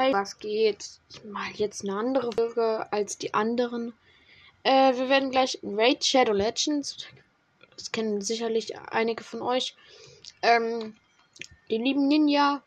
Hey, 0.00 0.14
was 0.14 0.38
geht? 0.38 0.88
Ich 1.10 1.24
mache 1.24 1.52
jetzt 1.56 1.84
eine 1.84 1.94
andere 1.94 2.32
Folge 2.32 2.90
als 2.90 3.18
die 3.18 3.34
anderen. 3.34 3.92
Äh, 4.62 4.94
wir 4.96 5.10
werden 5.10 5.30
gleich 5.30 5.58
Raid 5.62 6.02
Shadow 6.02 6.32
Legends. 6.32 7.04
Das 7.76 7.92
kennen 7.92 8.22
sicherlich 8.22 8.78
einige 8.78 9.22
von 9.22 9.42
euch. 9.42 9.76
Ähm, 10.40 10.96
den 11.70 11.84
lieben 11.84 12.08
Ninja 12.08 12.62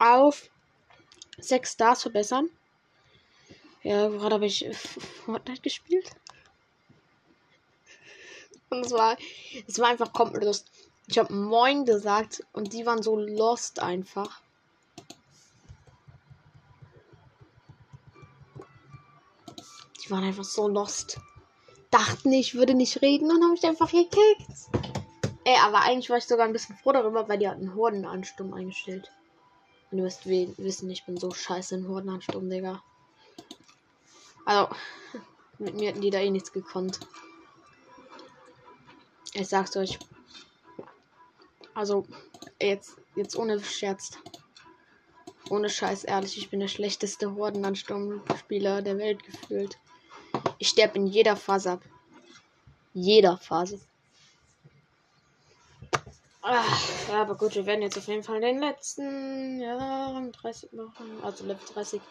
auf 0.00 0.50
6 1.38 1.74
Stars 1.74 2.02
verbessern. 2.02 2.50
Ja, 3.84 4.08
gerade 4.08 4.34
habe 4.34 4.46
ich 4.46 4.66
Fortnite 5.24 5.62
gespielt. 5.62 6.10
Und 8.68 8.84
es 8.84 8.90
war, 8.90 9.16
es 9.68 9.78
war 9.78 9.90
einfach 9.90 10.12
komplett 10.12 10.42
lost. 10.42 10.72
Ich 11.06 11.18
habe 11.18 11.32
Moin 11.32 11.84
gesagt 11.84 12.44
und 12.52 12.72
die 12.72 12.84
waren 12.84 13.00
so 13.00 13.16
lost 13.16 13.78
einfach. 13.78 14.42
Waren 20.10 20.24
einfach 20.24 20.44
so 20.44 20.66
lost. 20.66 21.20
Dachten, 21.90 22.32
ich 22.32 22.54
würde 22.54 22.74
nicht 22.74 23.00
reden 23.00 23.30
und 23.30 23.42
habe 23.42 23.52
mich 23.52 23.64
einfach 23.64 23.90
gekickt. 23.90 24.50
Ey, 25.44 25.56
aber 25.64 25.82
eigentlich 25.82 26.10
war 26.10 26.18
ich 26.18 26.24
sogar 26.24 26.46
ein 26.46 26.52
bisschen 26.52 26.76
froh 26.76 26.92
darüber, 26.92 27.28
weil 27.28 27.38
die 27.38 27.48
hatten 27.48 27.74
Hordenansturm 27.74 28.52
eingestellt. 28.52 29.10
Und 29.90 29.98
ihr 29.98 30.04
müsst 30.04 30.26
wissen, 30.26 30.90
ich 30.90 31.04
bin 31.04 31.16
so 31.16 31.30
scheiße 31.30 31.76
in 31.76 31.88
Hordenansturm, 31.88 32.50
Digga. 32.50 32.82
Also, 34.44 34.74
mit 35.58 35.74
mir 35.74 35.90
hätten 35.90 36.00
die 36.00 36.10
da 36.10 36.18
eh 36.18 36.30
nichts 36.30 36.52
gekonnt. 36.52 37.00
Ich 39.32 39.48
sag's 39.48 39.76
euch. 39.76 39.98
Also, 41.74 42.04
jetzt, 42.60 42.96
jetzt 43.14 43.36
ohne 43.36 43.62
Scherz. 43.62 44.18
Ohne 45.48 45.70
Scheiß, 45.70 46.04
ehrlich, 46.04 46.36
ich 46.36 46.50
bin 46.50 46.60
der 46.60 46.68
schlechteste 46.68 47.34
Hordenansturm-Spieler 47.34 48.82
der 48.82 48.98
Welt 48.98 49.22
gefühlt. 49.24 49.78
Ich 50.60 50.68
sterbe 50.68 50.96
in 50.96 51.06
jeder 51.06 51.36
Phase 51.36 51.72
ab. 51.72 51.80
Jeder 52.92 53.38
Phase. 53.38 53.80
Ach, 56.42 57.08
ja, 57.08 57.22
aber 57.22 57.34
gut, 57.34 57.54
wir 57.54 57.64
werden 57.64 57.80
jetzt 57.80 57.96
auf 57.96 58.06
jeden 58.06 58.22
Fall 58.22 58.42
den 58.42 58.58
letzten, 58.60 59.58
ja, 59.58 60.20
30 60.42 60.72
machen. 60.72 61.18
Also 61.22 61.46
Level 61.46 61.66
30. 61.72 62.02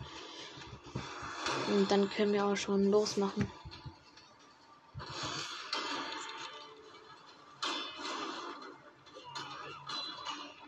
Und 1.67 1.91
dann 1.91 2.09
können 2.09 2.33
wir 2.33 2.43
auch 2.43 2.55
schon 2.55 2.89
losmachen. 2.89 3.51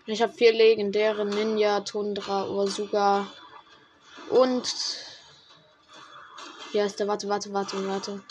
Ich 0.05 0.21
habe 0.21 0.33
vier 0.33 0.53
legendäre 0.53 1.25
Ninja, 1.25 1.79
Tundra, 1.79 2.47
Ursuga 2.47 3.25
und 4.29 5.10
hier 6.71 6.85
ist 6.85 6.99
der. 6.99 7.07
Warte, 7.07 7.27
warte, 7.27 7.51
warte, 7.53 7.87
warte. 7.87 8.21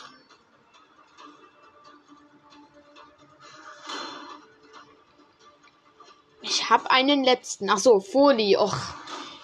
Ich 6.40 6.70
habe 6.70 6.90
einen 6.90 7.22
letzten. 7.22 7.68
Ach 7.68 7.78
so, 7.78 8.00
Foli. 8.00 8.56
Och. 8.56 8.74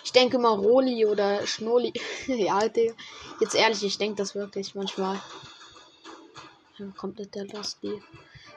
Ich 0.02 0.12
denke 0.12 0.38
mal 0.38 0.54
Roli 0.54 1.04
oder 1.04 1.46
Schnoli. 1.46 1.92
ja, 2.26 2.68
Digga. 2.68 2.94
Jetzt 3.40 3.54
ehrlich, 3.54 3.84
ich 3.84 3.98
denke 3.98 4.16
das 4.16 4.34
wirklich 4.34 4.74
manchmal. 4.74 5.20
Ja, 6.78 6.86
komplett 6.96 7.34
der 7.34 7.46
Losty. 7.46 8.02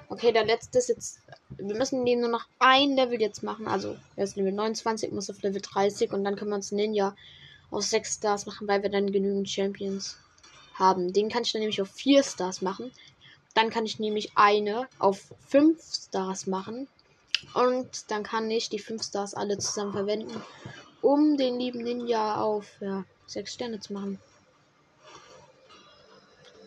Okay, 0.08 0.32
der 0.32 0.46
letzte 0.46 0.78
ist 0.78 0.88
jetzt. 0.88 1.20
Wir 1.50 1.76
müssen 1.76 2.06
den 2.06 2.22
nur 2.22 2.30
noch 2.30 2.46
ein 2.60 2.96
Level 2.96 3.20
jetzt 3.20 3.44
machen. 3.44 3.68
Also, 3.68 3.98
er 4.16 4.24
ist 4.24 4.38
Level 4.38 4.54
29, 4.54 5.12
muss 5.12 5.30
auf 5.30 5.42
Level 5.42 5.62
30 5.62 6.14
und 6.14 6.24
dann 6.24 6.38
können 6.38 6.52
wir 6.52 6.56
uns 6.56 6.72
Ninja 6.72 7.16
auf 7.72 7.84
6 7.84 8.16
Stars 8.16 8.46
machen, 8.46 8.68
weil 8.68 8.82
wir 8.84 8.90
dann 8.90 9.12
genügend 9.12 9.50
Champions 9.50 10.18
haben. 10.80 11.14
Den 11.14 11.30
kann 11.30 11.44
ich 11.44 11.52
dann 11.52 11.60
nämlich 11.60 11.82
auf 11.82 11.92
4 11.92 12.24
Stars 12.24 12.62
machen. 12.62 12.92
Dann 13.54 13.70
kann 13.70 13.86
ich 13.86 14.00
nämlich 14.00 14.32
eine 14.36 14.88
auf 15.00 15.34
5 15.48 15.82
Stars 15.82 16.48
machen. 16.48 16.88
Und 17.54 18.12
dann 18.12 18.24
kann 18.24 18.50
ich 18.50 18.70
die 18.70 18.80
5 18.80 19.04
Stars 19.04 19.34
alle 19.34 19.58
zusammen 19.58 19.94
verwenden, 19.94 20.42
um 21.02 21.38
den 21.38 21.60
lieben 21.60 21.84
Ninja 21.84 22.42
auf 22.42 22.66
ja, 22.82 23.06
6 23.28 23.54
Sterne 23.54 23.80
zu 23.80 23.94
machen. 23.94 24.20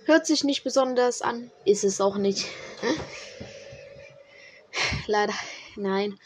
Hört 0.04 0.26
sich 0.26 0.42
nicht 0.42 0.64
besonders 0.64 1.22
an, 1.22 1.50
ist 1.64 1.84
es 1.84 2.00
auch 2.00 2.16
nicht. 2.16 2.46
Leider, 5.06 5.34
nein. 5.76 6.18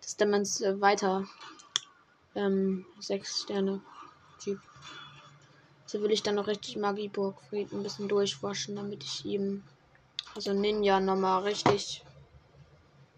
Das 0.00 0.10
ist 0.10 0.20
dann 0.20 0.32
weiter 0.80 1.26
ähm, 2.34 2.86
6 3.00 3.42
Sterne 3.42 3.80
Typ. 4.42 4.60
So 5.94 6.02
will 6.02 6.10
ich 6.10 6.24
dann 6.24 6.34
noch 6.34 6.48
richtig 6.48 6.74
Magiburg 6.74 7.40
Fried 7.48 7.70
ein 7.70 7.84
bisschen 7.84 8.08
durchwaschen, 8.08 8.74
damit 8.74 9.04
ich 9.04 9.24
ihm, 9.24 9.62
also 10.34 10.52
Ninja 10.52 10.98
nochmal 10.98 11.44
richtig 11.44 12.02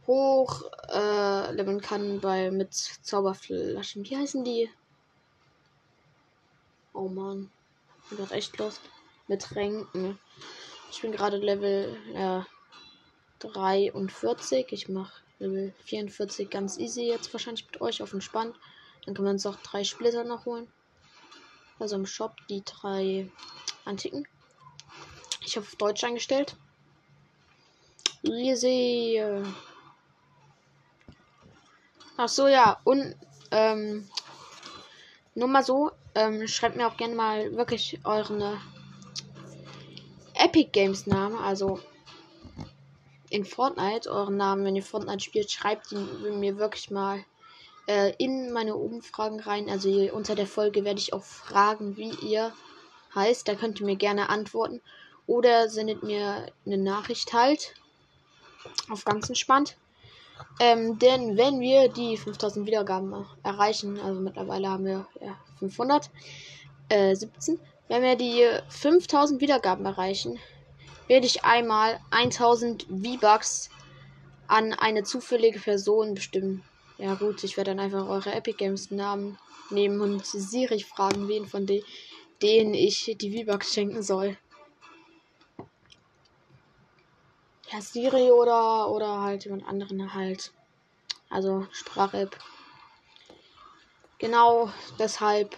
hoch 0.07 0.61
äh, 0.93 1.53
leveln 1.53 1.81
kann 1.81 2.21
bei 2.21 2.51
mit 2.51 2.75
Zauberflaschen. 2.75 4.05
Wie 4.05 4.15
heißen 4.15 4.45
die? 4.45 4.69
Oh 6.93 7.09
man. 7.09 7.51
Ich 8.11 8.19
bin 8.19 8.31
echt 8.31 8.59
los. 8.59 8.79
Mit 9.27 9.41
Tränken. 9.41 10.19
Ich 10.91 11.01
bin 11.01 11.13
gerade 11.13 11.39
Level 11.39 11.97
äh, 12.13 12.41
43. 13.39 14.67
Ich 14.73 14.91
mache 14.91 15.23
Level 15.39 15.73
44 15.87 16.51
ganz 16.51 16.77
easy 16.77 17.05
jetzt 17.05 17.33
wahrscheinlich 17.33 17.65
mit 17.73 17.81
euch 17.81 18.03
auf 18.03 18.13
entspannt. 18.13 18.55
Dann 19.07 19.15
können 19.15 19.29
wir 19.29 19.33
uns 19.33 19.47
auch 19.47 19.57
drei 19.63 19.83
Splitter 19.83 20.25
noch 20.25 20.45
holen 20.45 20.71
also 21.79 21.97
im 21.97 22.07
Shop, 22.07 22.35
die 22.49 22.63
drei 22.65 23.31
Antiken. 23.85 24.27
Ich 25.45 25.57
habe 25.57 25.67
auf 25.67 25.77
Deutsch 25.77 26.05
eingestellt. 26.05 26.57
Easy. 28.23 29.23
Ach 32.17 32.29
so, 32.29 32.49
ja. 32.49 32.81
Und, 32.85 33.15
ähm, 33.51 34.09
nur 35.35 35.49
mal 35.49 35.63
so, 35.63 35.91
ähm, 36.15 36.49
schreibt 36.49 36.77
mir 36.77 36.89
auch 36.89 36.97
gerne 36.97 37.15
mal 37.15 37.57
wirklich 37.57 38.01
euren 38.05 38.41
äh, 38.41 38.57
Epic 40.35 40.71
Games 40.73 41.07
Namen, 41.07 41.37
also 41.37 41.79
in 43.31 43.45
Fortnite, 43.45 44.11
euren 44.11 44.37
Namen, 44.37 44.65
wenn 44.65 44.77
ihr 44.77 44.83
Fortnite 44.83 45.23
spielt, 45.23 45.51
schreibt 45.51 45.93
ihn 45.93 46.41
mir 46.41 46.57
wirklich 46.57 46.91
mal 46.91 47.25
äh, 47.87 48.13
in 48.19 48.53
meine 48.53 48.77
Umfragen 48.77 49.41
rein. 49.41 49.69
Also 49.69 49.89
unter 50.13 50.35
der 50.35 50.47
Folge 50.47 50.85
werde 50.85 51.01
ich 51.01 51.13
auch 51.13 51.25
fragen, 51.25 51.97
wie 51.97 52.11
ihr 52.27 52.53
heißt. 53.15 53.49
Da 53.49 53.55
könnt 53.55 53.81
ihr 53.81 53.87
mir 53.87 53.97
gerne 53.97 54.29
antworten. 54.29 54.81
Oder 55.27 55.69
sendet 55.69 56.03
mir 56.03 56.47
eine 56.65 56.79
Nachricht 56.79 57.33
halt. 57.33 57.75
Auf 58.91 59.05
ganz 59.05 59.29
entspannt. 59.29 59.77
Ähm, 60.61 60.99
denn 60.99 61.37
wenn 61.37 61.61
wir 61.61 61.89
die 61.89 62.17
5000 62.17 62.67
Wiedergaben 62.67 63.27
erreichen, 63.43 63.99
also 64.01 64.21
mittlerweile 64.21 64.69
haben 64.69 64.85
wir 64.85 65.07
ja, 65.21 65.37
500, 65.59 66.11
äh, 66.89 67.15
17, 67.15 67.59
wenn 67.89 68.03
wir 68.03 68.17
die 68.17 68.47
5000 68.69 69.41
Wiedergaben 69.41 69.87
erreichen, 69.87 70.39
werde 71.09 71.27
ich 71.27 71.45
einmal 71.45 72.01
1000 72.11 72.85
V-Bucks 72.85 73.71
an 74.47 74.75
eine 74.75 75.05
zufällige 75.05 75.61
Person 75.61 76.15
bestimmen. 76.15 76.63
Ja 76.99 77.15
gut, 77.15 77.45
ich 77.45 77.57
werde 77.57 77.73
dann 77.73 77.81
einfach 77.81 78.09
eure 78.09 78.33
Epic 78.33 78.57
Games 78.57 78.91
Namen 78.91 79.39
nehmen 79.71 80.01
und 80.01 80.25
Siri 80.25 80.81
fragen, 80.83 81.29
wen 81.29 81.47
von 81.47 81.67
de 81.67 81.83
denen 82.43 82.75
ich 82.75 83.17
die 83.19 83.45
V-Bucks 83.45 83.73
schenken 83.73 84.03
soll. 84.03 84.37
Ja, 87.71 87.81
Siri 87.81 88.31
oder, 88.31 88.91
oder 88.91 89.23
halt 89.23 89.45
jemand 89.45 89.67
anderen 89.67 90.15
halt. 90.15 90.53
Also 91.29 91.67
Sprach-App. 91.73 92.39
Genau 94.19 94.71
deshalb. 94.99 95.57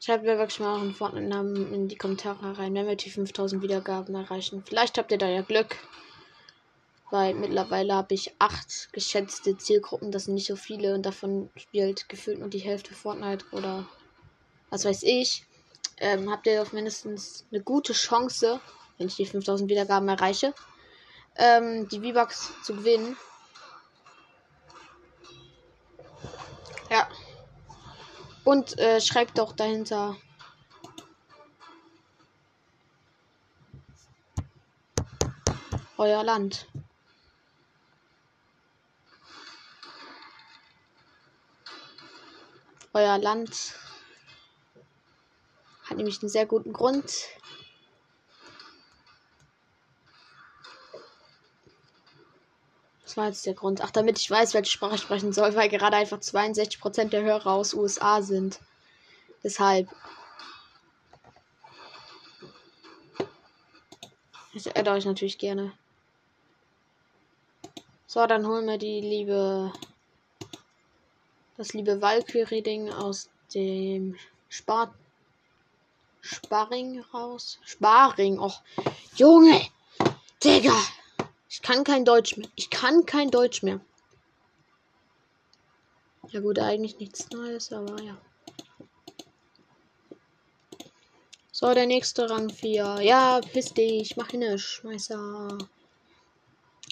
Schreibt 0.00 0.24
mir 0.24 0.38
wirklich 0.38 0.60
mal 0.60 0.74
euren 0.74 0.94
Fortnite-Namen 0.94 1.72
in 1.72 1.88
die 1.88 1.96
Kommentare 1.96 2.58
rein, 2.58 2.74
wenn 2.74 2.86
wir 2.86 2.96
die 2.96 3.10
5000 3.10 3.62
Wiedergaben 3.62 4.14
erreichen. 4.14 4.64
Vielleicht 4.66 4.98
habt 4.98 5.12
ihr 5.12 5.18
da 5.18 5.28
ja 5.28 5.42
Glück. 5.42 5.76
Weil 7.10 7.34
mittlerweile 7.34 7.94
habe 7.94 8.14
ich 8.14 8.34
acht 8.38 8.92
geschätzte 8.92 9.56
Zielgruppen. 9.56 10.12
Das 10.12 10.24
sind 10.24 10.34
nicht 10.34 10.46
so 10.46 10.56
viele. 10.56 10.94
Und 10.94 11.06
davon 11.06 11.50
spielt 11.56 12.08
gefühlt 12.08 12.38
nur 12.38 12.48
die 12.48 12.58
Hälfte 12.58 12.94
Fortnite 12.94 13.46
oder 13.52 13.86
was 14.70 14.84
weiß 14.84 15.02
ich. 15.04 15.44
Ähm, 16.00 16.30
habt 16.30 16.46
ihr 16.46 16.62
auf 16.62 16.72
mindestens 16.72 17.46
eine 17.50 17.62
gute 17.62 17.92
Chance, 17.92 18.60
wenn 18.98 19.08
ich 19.08 19.16
die 19.16 19.26
5000 19.26 19.68
Wiedergaben 19.68 20.08
erreiche, 20.08 20.54
ähm, 21.36 21.88
die 21.88 22.00
V-Bucks 22.00 22.52
zu 22.62 22.76
gewinnen. 22.76 23.16
Ja. 26.90 27.08
Und 28.44 28.78
äh, 28.78 29.00
schreibt 29.00 29.38
doch 29.38 29.52
dahinter. 29.52 30.16
Euer 35.96 36.22
Land. 36.22 36.68
Euer 42.98 43.16
Land 43.18 43.74
hat 45.84 45.98
nämlich 45.98 46.20
einen 46.20 46.28
sehr 46.28 46.46
guten 46.46 46.72
Grund. 46.72 47.04
Das 53.04 53.16
war 53.16 53.28
jetzt 53.28 53.46
der 53.46 53.54
Grund. 53.54 53.82
Ach, 53.82 53.92
damit 53.92 54.18
ich 54.18 54.28
weiß, 54.28 54.52
welche 54.52 54.72
Sprache 54.72 54.96
ich 54.96 55.00
sprechen 55.00 55.32
soll, 55.32 55.54
weil 55.54 55.68
gerade 55.68 55.96
einfach 55.96 56.18
62% 56.18 57.10
der 57.10 57.22
Hörer 57.22 57.52
aus 57.52 57.72
USA 57.72 58.20
sind. 58.20 58.58
Deshalb. 59.44 59.88
Ich 64.54 64.76
adde 64.76 64.90
euch 64.90 65.04
natürlich 65.04 65.38
gerne. 65.38 65.72
So, 68.08 68.26
dann 68.26 68.44
holen 68.44 68.66
wir 68.66 68.78
die 68.78 69.00
liebe. 69.00 69.72
Das 71.58 71.72
liebe 71.72 72.00
Valkyrie-Ding 72.00 72.92
aus 72.92 73.28
dem 73.52 74.16
Spar. 74.48 74.94
Sparring 76.20 77.00
raus. 77.12 77.58
Sparring. 77.64 78.38
Och. 78.38 78.62
Junge! 79.16 79.66
Digga! 80.44 80.80
Ich 81.48 81.60
kann 81.60 81.82
kein 81.82 82.04
Deutsch 82.04 82.36
mehr. 82.36 82.48
Ich 82.54 82.70
kann 82.70 83.04
kein 83.06 83.32
Deutsch 83.32 83.64
mehr. 83.64 83.80
Ja 86.28 86.38
gut, 86.40 86.60
eigentlich 86.60 87.00
nichts 87.00 87.28
Neues, 87.30 87.72
aber 87.72 88.00
ja. 88.02 88.16
So, 91.50 91.74
der 91.74 91.86
nächste 91.86 92.30
Rang 92.30 92.50
4. 92.50 93.00
Ja, 93.00 93.40
piss 93.40 93.74
dich, 93.74 94.16
mach 94.16 94.28
hin, 94.28 94.56
Schmeißer. 94.56 95.58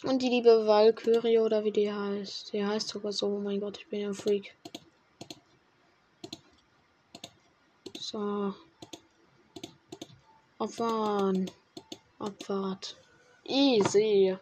Und 0.04 0.22
die 0.22 0.28
liebe 0.28 0.66
Valkyrie 0.66 1.38
oder 1.38 1.64
wie 1.64 1.72
die 1.72 1.92
heißt. 1.92 2.52
Die 2.52 2.64
heißt 2.64 2.88
sogar 2.88 3.12
so. 3.12 3.26
Oh 3.28 3.40
mein 3.40 3.60
Gott, 3.60 3.78
ich 3.78 3.88
bin 3.88 4.00
ja 4.00 4.08
ein 4.08 4.14
Freak. 4.14 4.54
So. 7.98 8.54
Abfahren. 10.58 11.50
Abfahrt. 12.18 12.96
Easy. 13.44 14.36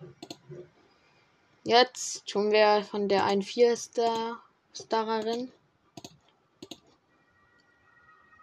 Jetzt 1.62 2.27
tun 2.27 2.53
wir 2.53 2.85
von 2.85 3.09
der 3.09 3.25
1-4 3.25 3.77
Star 3.77 4.43
Starerin. 4.75 5.51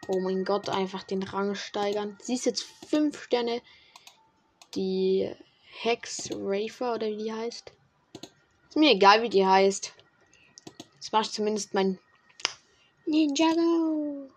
Oh 0.08 0.19
mein 0.19 0.44
Gott, 0.44 0.69
einfach 0.69 1.04
den 1.04 1.22
Rang 1.22 1.56
steigern. 1.56 2.18
Sie 2.22 2.34
ist 2.34 2.46
jetzt 2.46 2.63
5 2.63 3.22
Sterne. 3.22 3.62
Die 4.74 5.31
Hex 5.79 6.29
Rafer 6.33 6.95
oder 6.95 7.07
wie 7.07 7.18
die 7.18 7.33
heißt. 7.33 7.71
Ist 8.69 8.77
mir 8.77 8.91
egal, 8.91 9.21
wie 9.23 9.29
die 9.29 9.45
heißt. 9.45 9.94
Mache 11.12 11.23
ich 11.23 11.31
zumindest 11.31 11.73
mein 11.73 12.00
Ninjago. 13.06 14.29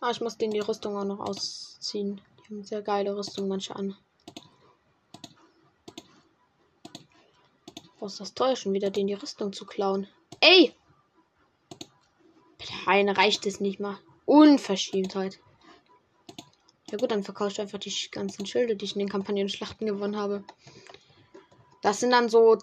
Ah, 0.00 0.10
ich 0.10 0.20
muss 0.20 0.36
denen 0.36 0.52
die 0.52 0.60
Rüstung 0.60 0.96
auch 0.96 1.04
noch 1.04 1.20
ausziehen. 1.20 2.20
Die 2.38 2.54
haben 2.54 2.62
sehr 2.62 2.82
geile 2.82 3.16
Rüstung 3.16 3.48
manche 3.48 3.74
an. 3.74 3.96
Was 8.00 8.16
das 8.16 8.34
teuer, 8.34 8.54
schon 8.54 8.74
wieder 8.74 8.90
denen 8.90 9.08
die 9.08 9.14
Rüstung 9.14 9.52
zu 9.52 9.64
klauen? 9.64 10.06
Ey! 10.40 10.74
Nein, 12.86 13.08
reicht 13.08 13.46
es 13.46 13.60
nicht 13.60 13.80
mal. 13.80 13.98
Unverschämtheit. 14.26 15.40
Ja 16.90 16.96
gut, 16.96 17.10
dann 17.10 17.22
verkaufst 17.22 17.58
du 17.58 17.62
einfach 17.62 17.78
die 17.78 17.92
ganzen 18.10 18.46
Schilde, 18.46 18.74
die 18.74 18.86
ich 18.86 18.94
in 18.94 19.00
den 19.00 19.10
Kampagnen-Schlachten 19.10 19.86
gewonnen 19.86 20.16
habe. 20.16 20.42
Das 21.82 22.00
sind 22.00 22.10
dann 22.10 22.30
so 22.30 22.56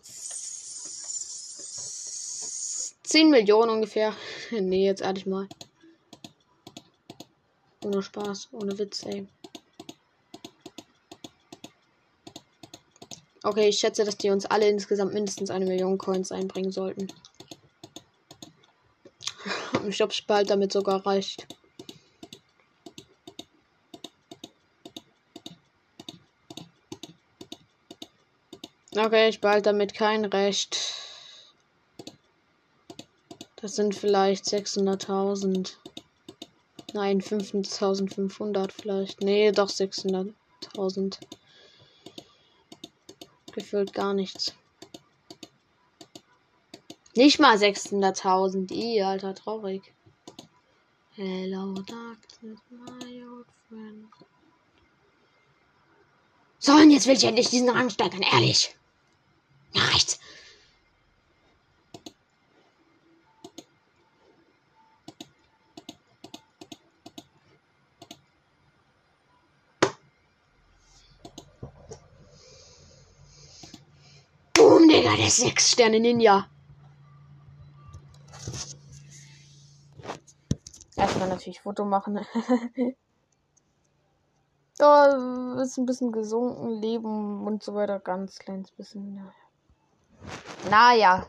10 3.03 3.29
Millionen 3.29 3.69
ungefähr. 3.69 4.15
nee, 4.51 4.85
jetzt 4.85 5.01
ehrlich 5.01 5.27
mal. 5.27 5.47
Ohne 7.83 8.01
Spaß, 8.01 8.49
ohne 8.51 8.77
Witz, 8.79 9.05
ey. 9.05 9.27
Okay, 13.43 13.69
ich 13.69 13.77
schätze, 13.77 14.03
dass 14.03 14.17
die 14.17 14.31
uns 14.31 14.47
alle 14.47 14.67
insgesamt 14.67 15.13
mindestens 15.13 15.51
eine 15.51 15.65
Million 15.65 15.99
Coins 15.99 16.31
einbringen 16.31 16.71
sollten. 16.71 17.07
Ich 19.87 19.97
glaube, 19.97 20.15
bald 20.25 20.49
damit 20.49 20.71
sogar 20.71 21.05
reicht. 21.05 21.45
Okay, 28.97 29.27
ich 29.27 29.41
behalte 29.41 29.63
damit 29.63 29.93
kein 29.93 30.23
Recht. 30.23 30.77
Das 33.57 33.75
sind 33.75 33.93
vielleicht 33.93 34.45
600.000. 34.45 35.73
Nein, 36.93 37.19
5500 37.19 38.71
vielleicht. 38.71 39.21
Nee, 39.21 39.51
doch 39.51 39.69
600.000. 39.69 41.17
Gefühlt 43.51 43.91
gar 43.91 44.13
nichts. 44.13 44.53
Nicht 47.15 47.39
mal 47.39 47.57
600.000. 47.57 48.71
I, 48.71 49.01
Alter, 49.03 49.35
traurig. 49.35 49.93
Hello, 51.15 51.73
darkness, 51.73 52.59
my 52.69 53.23
old 53.23 53.47
friend. 53.67 54.07
So, 56.59 56.73
und 56.73 56.91
jetzt 56.91 57.07
will 57.07 57.15
ich 57.15 57.23
endlich 57.25 57.49
diesen 57.49 57.69
Rang 57.69 57.89
steigern, 57.89 58.21
ehrlich. 58.21 58.75
Ja, 59.75 59.81
reicht's. 59.83 60.19
Digga, 75.05 75.17
der 75.17 75.29
6 75.29 75.71
Sterne 75.71 75.99
Ninja. 75.99 76.47
Erstmal 80.95 81.27
natürlich 81.27 81.61
Foto 81.61 81.85
machen. 81.85 82.17
oh, 84.79 85.59
ist 85.61 85.77
ein 85.77 85.85
bisschen 85.85 86.11
gesunken, 86.11 86.69
Leben 86.81 87.45
und 87.45 87.61
so 87.61 87.75
weiter. 87.75 87.99
Ganz 87.99 88.39
kleines 88.39 88.71
bisschen. 88.71 89.15
Naja. 89.15 89.33
Naja. 90.69 91.27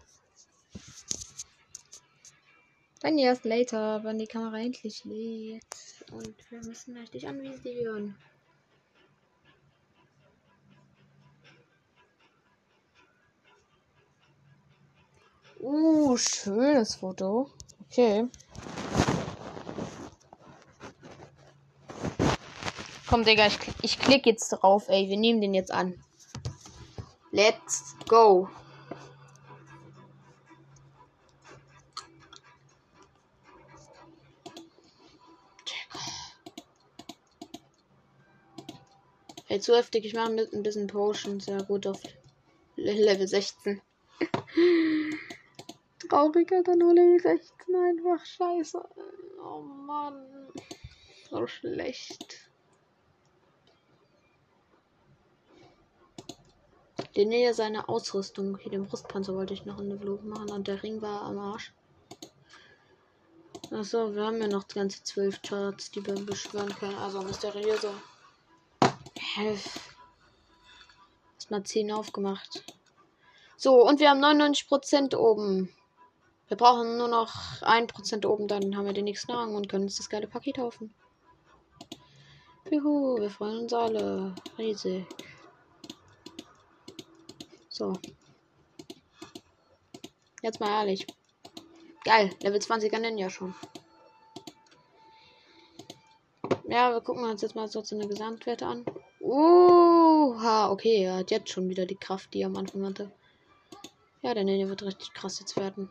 Dann 3.00 3.18
erst 3.18 3.44
later, 3.44 4.02
wenn 4.04 4.18
die 4.18 4.26
Kamera 4.26 4.58
endlich 4.58 5.04
lädt. 5.04 5.62
Und 6.12 6.34
wir 6.50 6.64
müssen 6.64 6.96
richtig 6.96 7.28
anvisieren. 7.28 8.16
Uh, 15.60 16.16
schönes 16.16 16.96
Foto. 16.96 17.50
Okay. 17.86 18.28
Komm, 23.08 23.24
Digga, 23.24 23.46
ich, 23.46 23.58
ich 23.82 23.98
klicke 23.98 24.30
jetzt 24.30 24.48
drauf, 24.50 24.88
ey. 24.88 25.08
Wir 25.08 25.16
nehmen 25.16 25.40
den 25.40 25.54
jetzt 25.54 25.70
an. 25.70 25.94
Let's 27.30 27.94
go. 28.08 28.48
Ey, 39.56 39.62
zu 39.62 39.74
heftig. 39.74 40.04
Ich 40.04 40.12
mache 40.12 40.32
mit 40.32 40.52
ein 40.52 40.62
bisschen 40.62 40.86
Potions. 40.86 41.46
Ja, 41.46 41.62
gut 41.62 41.86
auf 41.86 41.98
Level 42.76 43.26
16 43.26 43.80
trauriger 46.10 46.62
dann 46.62 46.80
Level 46.80 47.18
16 47.18 47.74
einfach 47.74 48.22
scheiße. 48.26 48.86
Oh 49.42 49.60
Mann. 49.62 50.26
So 51.30 51.46
schlecht. 51.46 52.50
Den 57.16 57.30
Nähe 57.30 57.54
seiner 57.54 57.88
Ausrüstung. 57.88 58.58
Hier 58.58 58.72
den 58.72 58.84
Brustpanzer 58.84 59.34
wollte 59.34 59.54
ich 59.54 59.64
noch 59.64 59.80
in 59.80 59.88
der 59.88 59.98
Flug 59.98 60.22
machen 60.22 60.50
und 60.50 60.68
der 60.68 60.82
Ring 60.82 61.00
war 61.00 61.22
am 61.22 61.38
Arsch. 61.38 61.72
Achso, 63.70 64.14
wir 64.14 64.22
haben 64.22 64.42
ja 64.42 64.48
noch 64.48 64.68
ganze 64.68 65.02
zwölf 65.02 65.40
Charts, 65.40 65.90
die 65.92 66.06
wir 66.06 66.12
beschwören 66.12 66.74
können. 66.74 66.96
Also 66.96 67.22
mysteriöse. 67.22 67.90
Helf. 69.36 69.94
Erstmal 71.34 71.62
10 71.62 71.92
aufgemacht. 71.92 72.64
So, 73.58 73.86
und 73.86 74.00
wir 74.00 74.08
haben 74.08 74.24
99% 74.24 75.14
oben. 75.14 75.68
Wir 76.48 76.56
brauchen 76.56 76.96
nur 76.96 77.08
noch 77.08 77.60
1% 77.60 78.26
oben, 78.26 78.48
dann 78.48 78.74
haben 78.74 78.86
wir 78.86 78.94
den 78.94 79.04
nächsten 79.04 79.32
Rang 79.32 79.54
und 79.54 79.68
können 79.68 79.84
uns 79.84 79.96
das 79.96 80.08
geile 80.08 80.26
Paket 80.26 80.56
kaufen. 80.56 80.94
Juhu, 82.70 83.20
wir 83.20 83.28
freuen 83.30 83.64
uns 83.64 83.74
alle. 83.74 84.34
Riesig. 84.56 85.04
So. 87.68 87.92
Jetzt 90.40 90.60
mal 90.60 90.80
ehrlich. 90.80 91.06
Geil, 92.04 92.30
Level 92.40 92.60
20er 92.60 93.00
Ninja 93.00 93.28
schon. 93.28 93.54
Ja, 96.68 96.90
wir 96.90 97.02
gucken 97.02 97.24
uns 97.24 97.42
jetzt 97.42 97.54
mal 97.54 97.68
so 97.68 97.82
eine 97.92 98.08
Gesamtwerte 98.08 98.66
an. 98.66 98.86
Oha, 99.28 100.70
okay, 100.70 101.02
er 101.02 101.16
hat 101.16 101.32
jetzt 101.32 101.50
schon 101.50 101.68
wieder 101.68 101.84
die 101.84 101.96
Kraft, 101.96 102.32
die 102.32 102.42
er 102.42 102.46
am 102.46 102.56
Anfang 102.56 102.86
hatte. 102.86 103.10
Ja, 104.22 104.34
der 104.34 104.44
Ninja 104.44 104.68
wird 104.68 104.84
richtig 104.84 105.12
krass 105.14 105.40
jetzt 105.40 105.56
werden. 105.56 105.90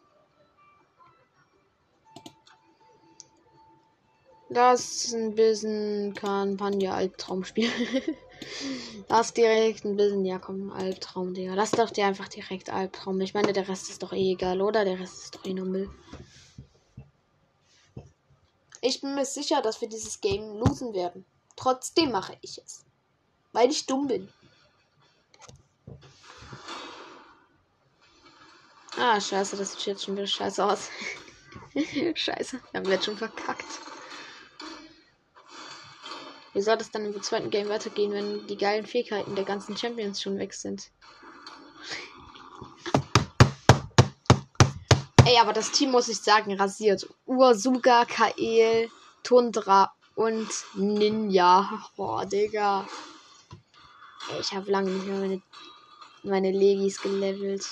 Das 4.50 4.80
ist 4.80 5.14
ein 5.14 5.36
bisschen 5.36 6.14
Kampagne-Albtraumspiel. 6.14 7.70
das 9.10 9.34
direkt 9.34 9.84
ein 9.84 9.98
bisschen, 9.98 10.24
ja 10.24 10.40
komm, 10.40 10.72
Albtraum, 10.72 11.34
Digga. 11.34 11.56
Das 11.56 11.74
ist 11.74 11.80
doch 11.80 11.92
dir 11.92 12.06
einfach 12.06 12.30
direkt 12.30 12.70
Albtraum. 12.70 13.20
Ich 13.20 13.34
meine, 13.34 13.52
der 13.52 13.68
Rest 13.68 13.90
ist 13.90 14.02
doch 14.02 14.14
eh 14.14 14.32
egal, 14.32 14.62
oder? 14.62 14.86
Der 14.86 14.98
Rest 14.98 15.26
ist 15.26 15.36
doch 15.36 15.44
eh 15.44 15.54
nur 15.54 15.66
Müll. 15.66 15.90
Ich 18.80 19.02
bin 19.02 19.14
mir 19.14 19.26
sicher, 19.26 19.62
dass 19.62 19.82
wir 19.82 19.90
dieses 19.90 20.22
Game 20.22 20.54
losen 20.54 20.94
werden. 20.94 21.26
Trotzdem 21.58 22.14
mache 22.14 22.38
ich 22.42 22.62
es. 22.64 22.85
Weil 23.56 23.72
ich 23.72 23.86
dumm 23.86 24.08
bin. 24.08 24.28
Ah, 28.98 29.22
scheiße, 29.22 29.56
das 29.56 29.72
sieht 29.72 29.86
jetzt 29.86 30.04
schon 30.04 30.18
wieder 30.18 30.28
scheiße 30.28 30.62
aus. 30.62 30.90
scheiße, 32.16 32.60
wir 32.72 32.80
haben 32.82 32.92
jetzt 32.92 33.06
schon 33.06 33.16
verkackt. 33.18 33.66
Wie 36.52 36.62
soll 36.62 36.76
das 36.76 36.92
dann 36.92 37.06
im 37.06 37.24
zweiten 37.24 37.50
Game 37.50 37.70
weitergehen, 37.70 38.12
wenn 38.12 38.46
die 38.48 38.58
geilen 38.58 38.86
Fähigkeiten 38.86 39.36
der 39.36 39.46
ganzen 39.46 39.78
Champions 39.78 40.22
schon 40.22 40.38
weg 40.38 40.54
sind? 40.54 40.92
Ey, 45.26 45.38
aber 45.40 45.54
das 45.54 45.72
Team 45.72 45.92
muss 45.92 46.10
ich 46.10 46.20
sagen, 46.20 46.54
rasiert. 46.60 47.08
Ursuga, 47.26 48.04
Kael, 48.04 48.90
Tundra 49.24 49.94
und 50.16 50.50
Ninja. 50.76 51.88
Boah, 51.96 52.26
Digga. 52.26 52.86
Ich 54.40 54.54
habe 54.54 54.72
lange 54.72 54.92
nicht 54.92 55.06
mehr 55.06 55.20
meine, 55.20 55.42
meine 56.24 56.52
Legis 56.52 57.02
gelevelt. 57.02 57.68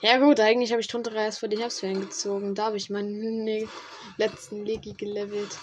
Ja 0.00 0.18
gut, 0.18 0.38
eigentlich 0.38 0.70
habe 0.70 0.80
ich 0.80 0.86
Tundra 0.86 1.24
erst 1.24 1.40
vor 1.40 1.48
den 1.48 1.58
Herbstferien 1.58 2.00
gezogen. 2.00 2.54
Da 2.54 2.66
habe 2.66 2.76
ich 2.76 2.88
meinen 2.88 3.44
ne 3.44 3.68
letzten 4.16 4.64
Legi 4.64 4.92
gelevelt. 4.92 5.58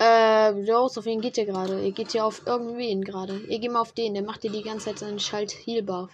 Äh, 0.00 0.50
los, 0.62 0.98
auf 0.98 1.04
wen 1.04 1.20
geht 1.20 1.38
ihr 1.38 1.46
gerade? 1.46 1.84
Ihr 1.84 1.92
geht 1.92 2.12
ja 2.14 2.24
auf 2.24 2.44
irgendwen 2.46 3.04
gerade. 3.04 3.38
Ihr 3.38 3.60
geht 3.60 3.70
mal 3.70 3.80
auf 3.80 3.92
den, 3.92 4.14
der 4.14 4.24
macht 4.24 4.42
dir 4.42 4.50
die 4.50 4.64
ganze 4.64 4.86
Zeit 4.86 4.98
seinen 4.98 5.20
Schalt 5.20 5.52
Heal 5.52 5.82
Buff. 5.82 6.10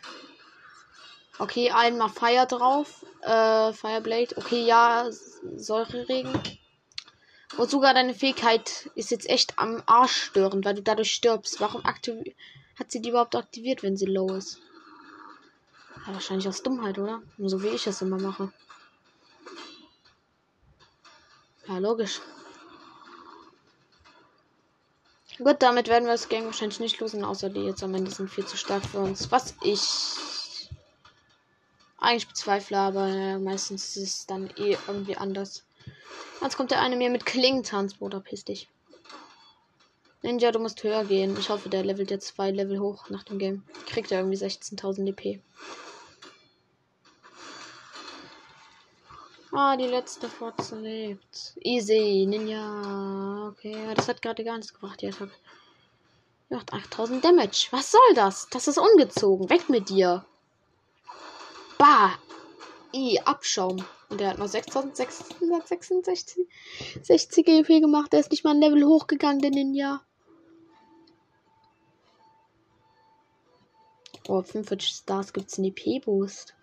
Okay, 1.38 1.70
einmal 1.70 2.10
Fire 2.10 2.46
drauf. 2.46 3.06
Äh, 3.22 3.72
Fireblade. 3.72 4.36
Okay, 4.36 4.64
ja, 4.64 5.08
Säureregen. 5.56 6.32
Und 7.56 7.70
sogar 7.70 7.94
deine 7.94 8.14
Fähigkeit 8.14 8.90
ist 8.94 9.10
jetzt 9.10 9.28
echt 9.28 9.58
am 9.58 9.82
Arsch 9.86 10.24
störend, 10.24 10.64
weil 10.64 10.74
du 10.74 10.82
dadurch 10.82 11.12
stirbst. 11.12 11.60
Warum 11.60 11.82
hat 11.84 12.02
sie 12.88 13.00
die 13.00 13.08
überhaupt 13.08 13.34
aktiviert, 13.34 13.82
wenn 13.82 13.96
sie 13.96 14.06
low 14.06 14.34
ist? 14.34 14.60
Ja, 16.06 16.12
wahrscheinlich 16.12 16.46
aus 16.46 16.62
Dummheit, 16.62 16.98
oder? 16.98 17.22
So 17.38 17.62
wie 17.62 17.68
ich 17.68 17.86
es 17.86 18.02
immer 18.02 18.18
mache. 18.18 18.52
Ja, 21.66 21.78
logisch. 21.78 22.20
Gut, 25.38 25.56
damit 25.60 25.88
werden 25.88 26.04
wir 26.04 26.12
das 26.12 26.28
Game 26.28 26.46
wahrscheinlich 26.46 26.80
nicht 26.80 26.98
losen, 26.98 27.24
außer 27.24 27.48
die 27.48 27.60
jetzt 27.60 27.82
am 27.82 27.94
Ende 27.94 28.10
sind 28.10 28.30
viel 28.30 28.46
zu 28.46 28.56
stark 28.56 28.84
für 28.84 28.98
uns. 28.98 29.30
Was 29.30 29.54
ich 29.62 30.68
eigentlich 31.98 32.28
bezweifle, 32.28 32.78
aber 32.78 33.38
meistens 33.38 33.96
ist 33.96 34.02
es 34.02 34.26
dann 34.26 34.50
eh 34.56 34.76
irgendwie 34.86 35.16
anders. 35.16 35.64
Jetzt 36.40 36.56
kommt 36.56 36.70
der 36.70 36.80
eine 36.80 36.96
mir 36.96 37.10
mit 37.10 37.26
Klingentanz, 37.26 37.94
Bruder, 37.94 38.20
piss 38.20 38.44
dich. 38.44 38.68
Ninja, 40.22 40.50
du 40.50 40.58
musst 40.58 40.82
höher 40.82 41.04
gehen. 41.04 41.36
Ich 41.38 41.48
hoffe, 41.48 41.68
der 41.68 41.84
levelt 41.84 42.10
jetzt 42.10 42.28
zwei 42.28 42.50
Level 42.50 42.80
hoch 42.80 43.08
nach 43.08 43.22
dem 43.22 43.38
Game. 43.38 43.62
Kriegt 43.86 44.10
er 44.10 44.18
irgendwie 44.18 44.36
16.000 44.36 45.04
DP. 45.04 45.40
Ah, 49.52 49.76
die 49.76 49.86
letzte 49.86 50.28
Fotze 50.28 50.78
lebt. 50.78 51.54
Easy, 51.60 52.26
Ninja. 52.28 53.48
Okay, 53.48 53.94
das 53.94 54.08
hat 54.08 54.20
gerade 54.20 54.44
gar 54.44 54.56
nichts 54.56 54.74
gebracht. 54.74 55.00
Die 55.00 55.08
Attacke. 55.08 55.32
Macht 56.50 56.72
8000 56.72 57.24
Damage. 57.24 57.68
Was 57.70 57.90
soll 57.90 58.14
das? 58.14 58.48
Das 58.50 58.68
ist 58.68 58.78
ungezogen. 58.78 59.50
Weg 59.50 59.68
mit 59.68 59.88
dir. 59.88 60.24
Bah. 61.76 62.18
I, 62.92 63.20
Abschaum. 63.24 63.84
Und 64.08 64.20
der 64.20 64.30
hat 64.30 64.38
noch 64.38 64.48
6666 64.48 66.46
60 67.02 67.48
EP 67.48 67.66
gemacht. 67.80 68.12
Der 68.12 68.20
ist 68.20 68.30
nicht 68.30 68.44
mal 68.44 68.54
ein 68.54 68.60
Level 68.60 68.84
hochgegangen, 68.84 69.40
der 69.40 69.50
Ninja. 69.50 70.02
Oh, 74.26 74.42
45 74.42 74.88
Stars 74.88 75.32
gibt 75.32 75.48
es 75.50 75.58
einen 75.58 75.68
EP-Boost. 75.74 76.54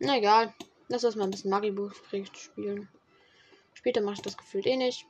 Na 0.00 0.18
egal. 0.18 0.52
Lass 0.88 1.04
uns 1.04 1.14
mal 1.14 1.24
ein 1.24 1.30
bisschen 1.30 1.50
Magibu 1.50 1.90
spielen. 1.90 2.88
Später 3.74 4.00
mache 4.00 4.16
ich 4.16 4.22
das 4.22 4.36
gefühlt 4.36 4.66
eh 4.66 4.76
nicht. 4.76 5.06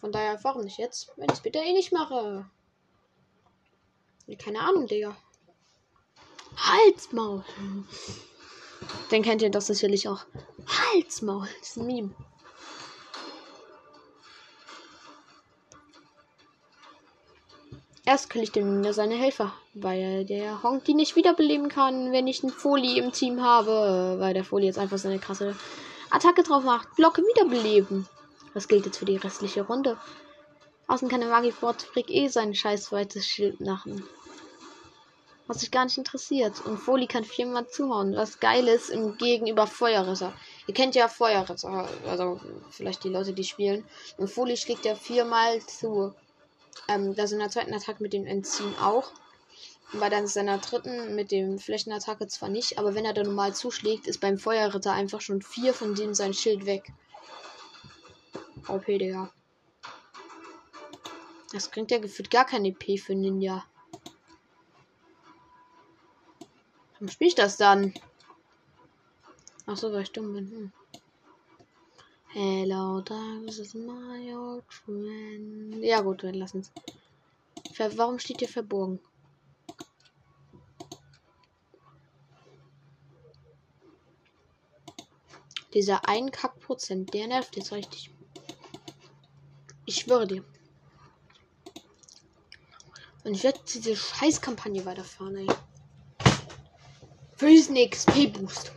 Von 0.00 0.12
daher, 0.12 0.38
warum 0.42 0.62
nicht 0.62 0.78
jetzt, 0.78 1.10
wenn 1.16 1.26
ich 1.26 1.32
es 1.32 1.38
später 1.38 1.62
eh 1.62 1.72
nicht 1.72 1.92
mache? 1.92 2.48
Keine 4.38 4.60
Ahnung, 4.60 4.86
Digga. 4.86 5.16
Halsmaul. 6.56 7.44
Den 9.10 9.22
kennt 9.22 9.42
ihr 9.42 9.50
das 9.50 9.66
sicherlich 9.66 10.08
auch. 10.08 10.24
Halsmaul. 10.66 11.48
Das 11.60 11.70
ist 11.70 11.76
ein 11.78 11.86
Meme. 11.86 12.14
Erst 18.04 18.30
kann 18.30 18.42
ich 18.42 18.52
dem 18.52 18.72
Ninja 18.72 18.92
seine 18.94 19.16
Helfer, 19.16 19.52
weil 19.74 20.24
der 20.24 20.62
Honk 20.62 20.84
die 20.84 20.94
nicht 20.94 21.14
wiederbeleben 21.14 21.68
kann, 21.68 22.10
wenn 22.12 22.26
ich 22.26 22.42
einen 22.42 22.52
Folie 22.52 23.02
im 23.02 23.12
Team 23.12 23.42
habe, 23.42 24.16
weil 24.18 24.32
der 24.32 24.44
Folie 24.44 24.66
jetzt 24.66 24.78
einfach 24.78 24.96
seine 24.96 25.18
krasse 25.18 25.54
Attacke 26.08 26.42
drauf 26.42 26.64
macht. 26.64 26.94
Blocke 26.96 27.22
wiederbeleben. 27.22 28.08
Das 28.54 28.68
gilt 28.68 28.86
jetzt 28.86 28.98
für 28.98 29.04
die 29.04 29.16
restliche 29.16 29.62
Runde. 29.62 29.98
Außen 30.86 31.08
kann 31.08 31.20
der 31.20 31.28
Magifort 31.28 31.82
Frick 31.82 32.10
eh 32.10 32.28
sein 32.28 32.54
scheiß 32.54 32.84
zweites 32.84 33.26
Schild 33.26 33.60
machen. 33.60 34.02
Was 35.46 35.60
sich 35.60 35.70
gar 35.70 35.84
nicht 35.84 35.98
interessiert. 35.98 36.64
Und 36.64 36.78
Folie 36.78 37.06
kann 37.06 37.24
viermal 37.24 37.66
zuhauen. 37.68 38.16
Was 38.16 38.40
geil 38.40 38.68
ist 38.68 38.90
im 38.90 39.16
Gegenüber 39.16 39.66
Feuerritter. 39.66 40.32
Ihr 40.66 40.74
kennt 40.74 40.94
ja 40.94 41.08
Feuerritter, 41.08 41.88
also 42.06 42.40
vielleicht 42.70 43.04
die 43.04 43.08
Leute, 43.08 43.32
die 43.32 43.44
spielen. 43.44 43.84
Und 44.16 44.28
Folie 44.28 44.56
schlägt 44.56 44.84
ja 44.84 44.94
viermal 44.94 45.60
zu. 45.60 46.14
Ähm, 46.86 47.14
das 47.14 47.32
in 47.32 47.38
der 47.38 47.50
zweiten 47.50 47.74
Attacke 47.74 48.02
mit 48.02 48.12
dem 48.12 48.26
Entziehen 48.26 48.74
auch. 48.78 49.10
Bei 49.94 50.26
seiner 50.26 50.58
dritten 50.58 51.14
mit 51.14 51.30
dem 51.30 51.58
Flächenattacke 51.58 52.26
zwar 52.26 52.50
nicht, 52.50 52.78
aber 52.78 52.94
wenn 52.94 53.06
er 53.06 53.14
da 53.14 53.22
normal 53.22 53.54
zuschlägt, 53.54 54.06
ist 54.06 54.20
beim 54.20 54.36
Feuerritter 54.36 54.92
einfach 54.92 55.22
schon 55.22 55.40
vier 55.40 55.72
von 55.72 55.94
denen 55.94 56.14
sein 56.14 56.34
Schild 56.34 56.66
weg. 56.66 56.92
OP, 58.66 58.86
Digga. 58.86 59.32
Das 61.52 61.68
bringt 61.70 61.90
ja 61.90 61.98
gefühlt 61.98 62.30
gar 62.30 62.44
keine 62.44 62.68
EP 62.68 62.98
für 62.98 63.14
Ninja. 63.14 63.64
Warum 66.94 67.08
spiele 67.08 67.28
ich 67.28 67.34
das 67.34 67.56
dann? 67.56 67.94
Ach 69.66 69.76
so, 69.76 69.92
weil 69.92 70.02
ich 70.02 70.12
dumm 70.12 70.32
bin. 70.32 70.50
Hm. 70.50 70.72
Hello, 72.30 73.00
this 73.46 73.58
is 73.58 73.74
my 73.74 74.34
old 74.34 74.64
friend. 74.68 75.82
Ja 75.82 76.00
gut, 76.02 76.22
wir 76.22 76.32
lassen 76.32 76.60
es. 76.60 77.96
Warum 77.96 78.18
steht 78.18 78.40
hier 78.40 78.48
verborgen? 78.48 79.00
Dieser 85.72 86.08
ein 86.08 86.30
Kackprozent, 86.30 87.14
der 87.14 87.28
nervt 87.28 87.56
jetzt 87.56 87.72
richtig. 87.72 88.10
Ich 89.88 90.00
schwöre 90.00 90.26
dir. 90.26 90.44
Und 93.24 93.32
ich 93.32 93.42
werde 93.42 93.58
diese 93.72 93.96
Scheißkampagne 93.96 94.84
weiterfahren, 94.84 95.38
ey. 95.38 95.46
Für 97.34 97.46
diesen 97.46 97.74
XP-Boost. 97.74 98.72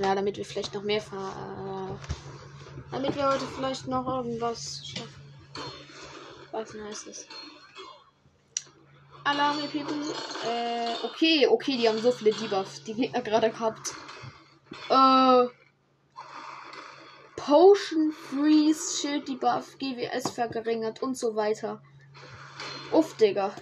Ja, 0.00 0.16
damit 0.16 0.36
wir 0.36 0.44
vielleicht 0.44 0.74
noch 0.74 0.82
mehr 0.82 1.00
ver 1.00 2.00
damit 2.90 3.14
wir 3.14 3.28
heute 3.28 3.46
vielleicht 3.46 3.86
noch 3.86 4.04
irgendwas 4.08 4.84
schaffen. 4.84 5.22
Was 6.50 6.74
heißt 6.74 7.06
es? 7.06 7.26
Alarm 9.22 9.58
People. 9.70 10.12
Äh, 10.44 11.04
okay, 11.04 11.46
okay, 11.46 11.76
die 11.76 11.88
haben 11.88 12.02
so 12.02 12.10
viele 12.10 12.32
Debuffs, 12.32 12.82
die 12.82 12.94
Gegner 12.94 13.22
gerade 13.22 13.50
gehabt. 13.50 13.94
Äh. 14.88 15.65
Potion 17.46 18.10
Freeze, 18.10 18.98
Schild 18.98 19.28
Debuff, 19.28 19.78
GWS 19.78 20.30
verringert 20.30 21.00
und 21.00 21.16
so 21.16 21.36
weiter. 21.36 21.80
Uff, 22.90 23.16
Digga. 23.18 23.54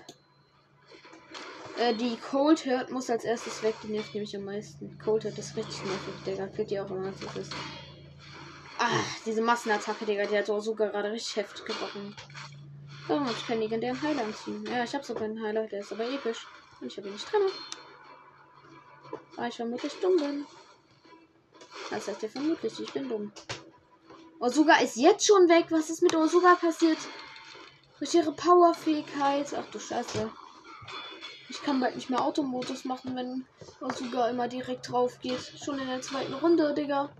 Äh, 1.76 1.94
die 1.94 2.16
Cold 2.16 2.64
Hurt 2.64 2.90
muss 2.90 3.10
als 3.10 3.24
erstes 3.24 3.62
weg, 3.62 3.74
die 3.82 3.88
nervt 3.88 4.14
nämlich 4.14 4.34
am 4.34 4.46
meisten. 4.46 4.98
Cold 5.04 5.26
Hurt 5.26 5.36
ist 5.36 5.54
richtig 5.54 5.84
nervig, 5.84 6.14
Digga. 6.24 6.46
Killt 6.46 6.70
ihr 6.70 6.82
auch 6.82 6.90
immer, 6.90 7.08
als 7.08 7.20
es 7.20 7.36
ist. 7.36 7.52
Ah, 8.78 9.00
diese 9.26 9.42
Massenattacke, 9.42 10.06
Digga, 10.06 10.24
die 10.24 10.38
hat 10.38 10.48
auch 10.48 10.60
sogar 10.60 10.88
gerade 10.88 11.12
richtig 11.12 11.36
heftig 11.36 11.66
gebrochen. 11.66 12.16
Hab 13.06 13.30
ich 13.30 13.46
keinen 13.46 13.60
legendären 13.60 14.00
Heiler 14.00 14.24
Team? 14.42 14.64
Ja, 14.64 14.84
ich 14.84 14.94
hab 14.94 15.04
sogar 15.04 15.24
einen 15.24 15.42
Heiler, 15.42 15.66
der 15.66 15.80
ist 15.80 15.92
aber 15.92 16.10
episch. 16.10 16.46
Und 16.80 16.86
ich 16.86 16.96
habe 16.96 17.08
ihn 17.08 17.12
nicht 17.12 17.30
drin. 17.30 17.42
Weil 19.36 19.50
ich 19.50 19.56
vermutlich 19.56 19.92
dumm 20.00 20.16
bin. 20.16 20.46
Das 21.90 22.08
heißt 22.08 22.22
ja 22.22 22.30
vermutlich, 22.30 22.80
ich 22.80 22.90
bin 22.90 23.10
dumm. 23.10 23.30
Osuga 24.40 24.76
ist 24.80 24.96
jetzt 24.96 25.26
schon 25.26 25.48
weg. 25.48 25.66
Was 25.70 25.90
ist 25.90 26.02
mit 26.02 26.14
Osuga 26.14 26.54
passiert? 26.56 26.98
Durch 27.98 28.14
ihre 28.14 28.32
Powerfähigkeit. 28.32 29.54
Ach 29.56 29.66
du 29.70 29.78
Scheiße. 29.78 30.30
Ich 31.48 31.62
kann 31.62 31.80
bald 31.80 31.94
nicht 31.94 32.10
mehr 32.10 32.24
Automodus 32.24 32.84
machen, 32.84 33.14
wenn 33.16 33.46
Osuga 33.80 34.28
immer 34.28 34.48
direkt 34.48 34.90
drauf 34.90 35.20
geht. 35.20 35.52
Schon 35.62 35.78
in 35.78 35.86
der 35.86 36.02
zweiten 36.02 36.34
Runde, 36.34 36.74
Digga. 36.74 37.10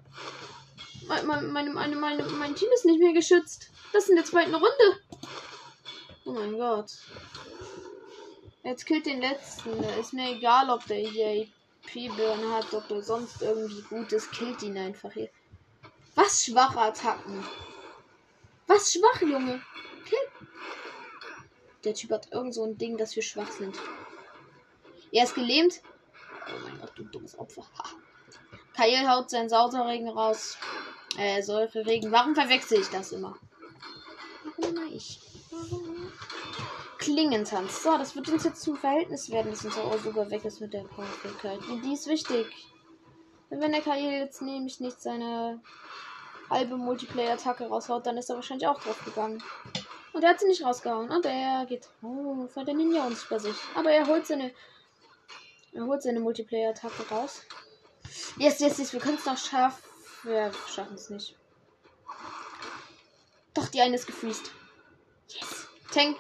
Mein, 1.07 1.27
mein, 1.27 1.73
meine, 1.73 1.97
meine, 1.97 2.25
mein 2.25 2.55
Team 2.55 2.69
ist 2.75 2.85
nicht 2.85 2.99
mehr 3.01 3.13
geschützt. 3.13 3.71
Das 3.93 4.05
ist 4.05 4.11
in 4.11 4.17
der 4.17 4.25
zweiten 4.25 4.55
Runde. 4.55 5.01
Oh 6.25 6.33
mein 6.33 6.57
Gott. 6.57 6.91
Jetzt 8.63 8.87
killt 8.87 9.07
den 9.07 9.21
letzten. 9.21 9.71
Ist 10.01 10.15
mir 10.15 10.31
egal, 10.31 10.71
ob 10.71 10.87
der 10.87 10.97
hier 10.97 11.47
IP-Burn 11.85 12.53
hat, 12.53 12.73
ob 12.73 12.89
der 12.89 13.03
sonst 13.03 13.43
irgendwie 13.43 13.83
gut 13.83 14.11
ist. 14.13 14.33
Killt 14.33 14.63
ihn 14.63 14.79
einfach 14.79 15.13
hier. 15.13 15.29
Was 16.15 16.45
schwache 16.45 16.81
Attacken. 16.81 17.45
Was 18.67 18.93
schwach, 18.93 19.21
Junge. 19.21 19.63
Kill. 20.05 20.19
Der 21.85 21.95
Typ 21.95 22.11
hat 22.13 22.33
irgend 22.33 22.55
so 22.55 22.65
ein 22.65 22.79
Ding, 22.79 22.97
dass 22.97 23.15
wir 23.17 23.23
schwach 23.23 23.51
sind. 23.51 23.79
Er 25.13 25.25
ist 25.25 25.35
gelähmt. 25.35 25.83
Oh 26.47 26.59
mein 26.63 26.81
Gott, 26.81 26.93
du 26.95 27.05
dummes 27.05 27.39
Opfer. 27.39 27.65
Kael 28.77 29.09
haut 29.09 29.31
seinen 29.31 29.49
Sauserregen 29.49 30.09
raus. 30.09 30.57
Äh, 31.19 31.43
Säureregen. 31.43 32.11
Warum 32.11 32.35
verwechsel 32.35 32.81
ich 32.81 32.89
das 32.89 33.13
immer? 33.13 33.37
Warum 34.57 34.93
ich? 34.93 35.21
Warum? 35.51 36.13
Klingentanz. 36.99 37.83
So, 37.83 37.99
das 37.99 38.17
wird 38.17 38.29
uns 38.31 38.45
jetzt 38.45 38.63
zum 38.63 38.77
Verhältnis 38.77 39.31
werden, 39.31 39.51
dass 39.51 39.65
unser 39.65 39.85
Ohr 39.85 39.99
sogar 39.99 40.31
weg 40.31 40.45
ist 40.45 40.61
mit 40.61 40.73
der. 40.73 40.85
Und 40.99 41.85
die 41.85 41.93
ist 41.93 42.07
wichtig. 42.07 42.47
Wenn 43.61 43.73
der 43.73 43.83
Kael 43.83 44.21
jetzt 44.21 44.43
nämlich 44.43 44.81
nicht 44.81 45.01
seine 45.01 45.61
halbe 46.51 46.77
Multiplayer-Attacke 46.77 47.67
raushaut, 47.67 48.07
dann 48.07 48.17
ist 48.17 48.31
er 48.31 48.37
wahrscheinlich 48.37 48.67
auch 48.67 48.81
drauf 48.81 49.05
gegangen. 49.05 49.43
Und 50.13 50.23
er 50.23 50.31
hat 50.31 50.41
sie 50.41 50.47
nicht 50.47 50.65
rausgehauen. 50.65 51.11
Und 51.11 51.27
er 51.27 51.67
geht 51.67 51.89
oh, 52.03 52.47
vor 52.47 52.65
der 52.65 52.75
Ninja 52.75 53.05
uns 53.05 53.25
bei 53.29 53.39
sich. 53.39 53.57
Aber 53.75 53.91
er 53.91 54.07
holt 54.07 54.27
seine. 54.27 54.53
Er 55.73 55.87
holt 55.87 56.03
seine 56.03 56.21
Multiplayer-Attacke 56.21 57.09
raus. 57.11 57.43
Yes, 58.39 58.61
yes, 58.61 58.79
yes, 58.79 58.93
wir 58.93 59.01
können 59.01 59.17
es 59.17 59.27
noch 59.27 59.37
schaffen. 59.37 59.83
Wir 60.23 60.53
schaffen 60.69 60.95
es 60.95 61.11
nicht. 61.11 61.37
Doch, 63.55 63.69
die 63.69 63.81
eine 63.81 63.97
ist 63.97 64.07
gefriest. 64.07 64.53
Yes. 65.29 65.67
Tank. 65.93 66.17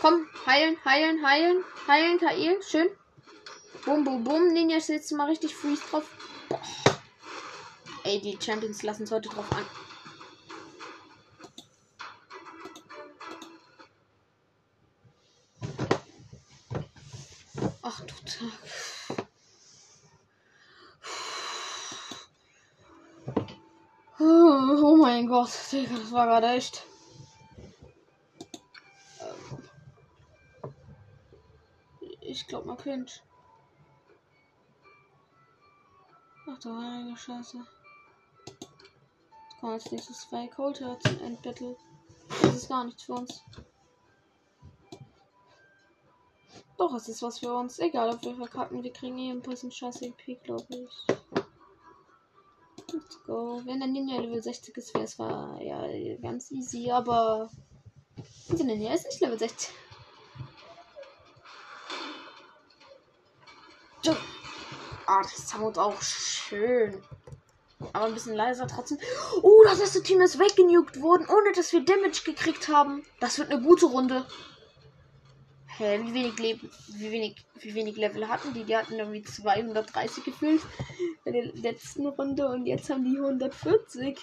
Komm, 0.00 0.26
heilen, 0.46 0.76
heilen, 0.84 1.26
heilen. 1.26 1.64
Heilen, 1.86 2.18
KI. 2.18 2.56
Schön. 2.62 2.88
Bum, 3.84 4.04
bum, 4.04 4.24
bum. 4.24 4.52
Ninja 4.52 4.76
ist 4.78 4.88
jetzt 4.88 5.12
mal 5.12 5.28
richtig 5.28 5.54
freeze 5.54 5.82
drauf. 5.90 6.04
Ey, 8.04 8.20
die 8.20 8.38
Champions 8.40 8.82
lassen 8.82 9.04
es 9.04 9.10
heute 9.10 9.28
drauf 9.28 9.50
an. 9.52 9.64
Ach 17.82 18.00
du 18.00 18.14
Tag. 18.24 18.52
Oh 24.18 24.96
mein 24.96 25.26
Gott, 25.26 25.48
das 25.48 26.12
war 26.12 26.26
gerade 26.26 26.48
echt. 26.48 26.86
Ich 32.20 32.46
glaube, 32.46 32.68
man 32.68 32.76
könnte. 32.76 33.12
Ach 36.46 36.58
du 36.58 36.76
heilige 36.76 37.16
Scheiße. 37.16 37.56
Jetzt 38.46 39.60
kommen 39.60 39.72
als 39.72 39.90
nächstes 39.90 40.20
zwei 40.28 40.46
Cold 40.48 40.78
Hearts 40.80 41.10
in 41.10 41.20
Endbattle. 41.20 41.76
Das 42.42 42.54
ist 42.54 42.68
gar 42.68 42.84
nichts 42.84 43.04
für 43.04 43.14
uns. 43.14 43.42
Doch, 46.76 46.94
es 46.94 47.08
ist 47.08 47.22
was 47.22 47.38
für 47.38 47.54
uns. 47.54 47.78
Egal, 47.78 48.10
ob 48.10 48.22
wir 48.22 48.34
verkacken, 48.34 48.82
wir 48.82 48.92
kriegen 48.92 49.18
eh 49.18 49.30
ein 49.30 49.40
bisschen 49.40 49.72
scheiß 49.72 50.02
EP, 50.02 50.42
glaube 50.42 50.66
ich. 50.68 51.16
Let's 52.92 53.22
go. 53.24 53.62
Wenn 53.64 53.78
der 53.78 53.88
Ninja 53.88 54.20
Level 54.20 54.42
60 54.42 54.76
ist, 54.76 54.92
wäre 54.92 55.04
es 55.04 55.18
war 55.18 55.60
ja 55.62 56.16
ganz 56.18 56.50
easy, 56.50 56.90
aber 56.90 57.48
unser 58.50 58.64
Ninja 58.64 58.92
ist 58.92 59.06
nicht 59.06 59.20
Level 59.20 59.38
60. 59.38 59.70
Ah, 65.14 65.22
das 65.22 65.48
Sound 65.48 65.78
auch 65.78 66.02
schön. 66.02 67.00
Aber 67.92 68.06
ein 68.06 68.14
bisschen 68.14 68.34
leiser 68.34 68.66
trotzdem. 68.66 68.98
Oh, 69.42 69.62
das 69.62 69.78
erste 69.78 70.02
Team 70.02 70.20
ist 70.20 70.40
weggenugt 70.40 71.00
worden, 71.00 71.28
ohne 71.28 71.52
dass 71.54 71.72
wir 71.72 71.84
Damage 71.84 72.22
gekriegt 72.24 72.66
haben. 72.68 73.06
Das 73.20 73.38
wird 73.38 73.52
eine 73.52 73.62
gute 73.62 73.86
Runde. 73.86 74.26
Hä, 75.76 76.00
wie 76.02 76.14
wenig 76.14 76.38
Leben, 76.40 76.70
wie 76.88 77.12
wenig, 77.12 77.46
wie 77.60 77.74
wenig 77.76 77.96
Level 77.96 78.28
hatten 78.28 78.54
die? 78.54 78.64
Die 78.64 78.76
hatten 78.76 78.94
irgendwie 78.94 79.22
230 79.22 80.24
gefühlt 80.24 80.62
in 81.24 81.32
der 81.32 81.44
letzten 81.52 82.06
Runde 82.08 82.48
und 82.48 82.66
jetzt 82.66 82.90
haben 82.90 83.04
die 83.04 83.16
140. 83.16 84.18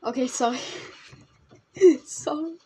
Okay, 0.00 0.28
sorry. 0.28 0.58
sorry. 2.06 2.58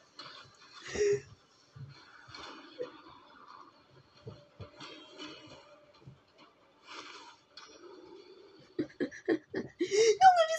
Junge, 9.29 10.43
wir 10.49 10.59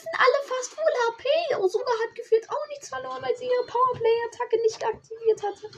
fast 0.58 0.74
voll 0.74 0.84
HP. 0.86 1.56
Osuga 1.58 1.92
hat 2.04 2.16
gefühlt 2.16 2.50
auch 2.50 2.68
nichts 2.70 2.90
verloren, 2.90 3.22
weil 3.22 3.36
sie 3.36 3.46
ihre 3.46 3.66
Powerplay-Attacke 3.66 4.62
nicht 4.62 4.86
aktiviert 4.86 5.44
hatte. 5.44 5.70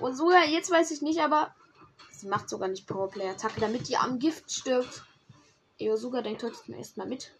Osuga, 0.00 0.44
jetzt 0.44 0.70
weiß 0.70 0.90
ich 0.92 1.02
nicht, 1.02 1.20
aber 1.20 1.54
sie 2.12 2.28
macht 2.28 2.48
sogar 2.48 2.68
nicht 2.68 2.86
Powerplay-Attacke, 2.86 3.60
damit 3.60 3.88
die 3.88 3.96
am 3.96 4.18
Gift 4.18 4.50
stirbt. 4.50 5.02
Osuga 5.80 6.22
denkt 6.22 6.42
heute 6.42 6.56
erstmal 6.72 7.06
mit. 7.06 7.32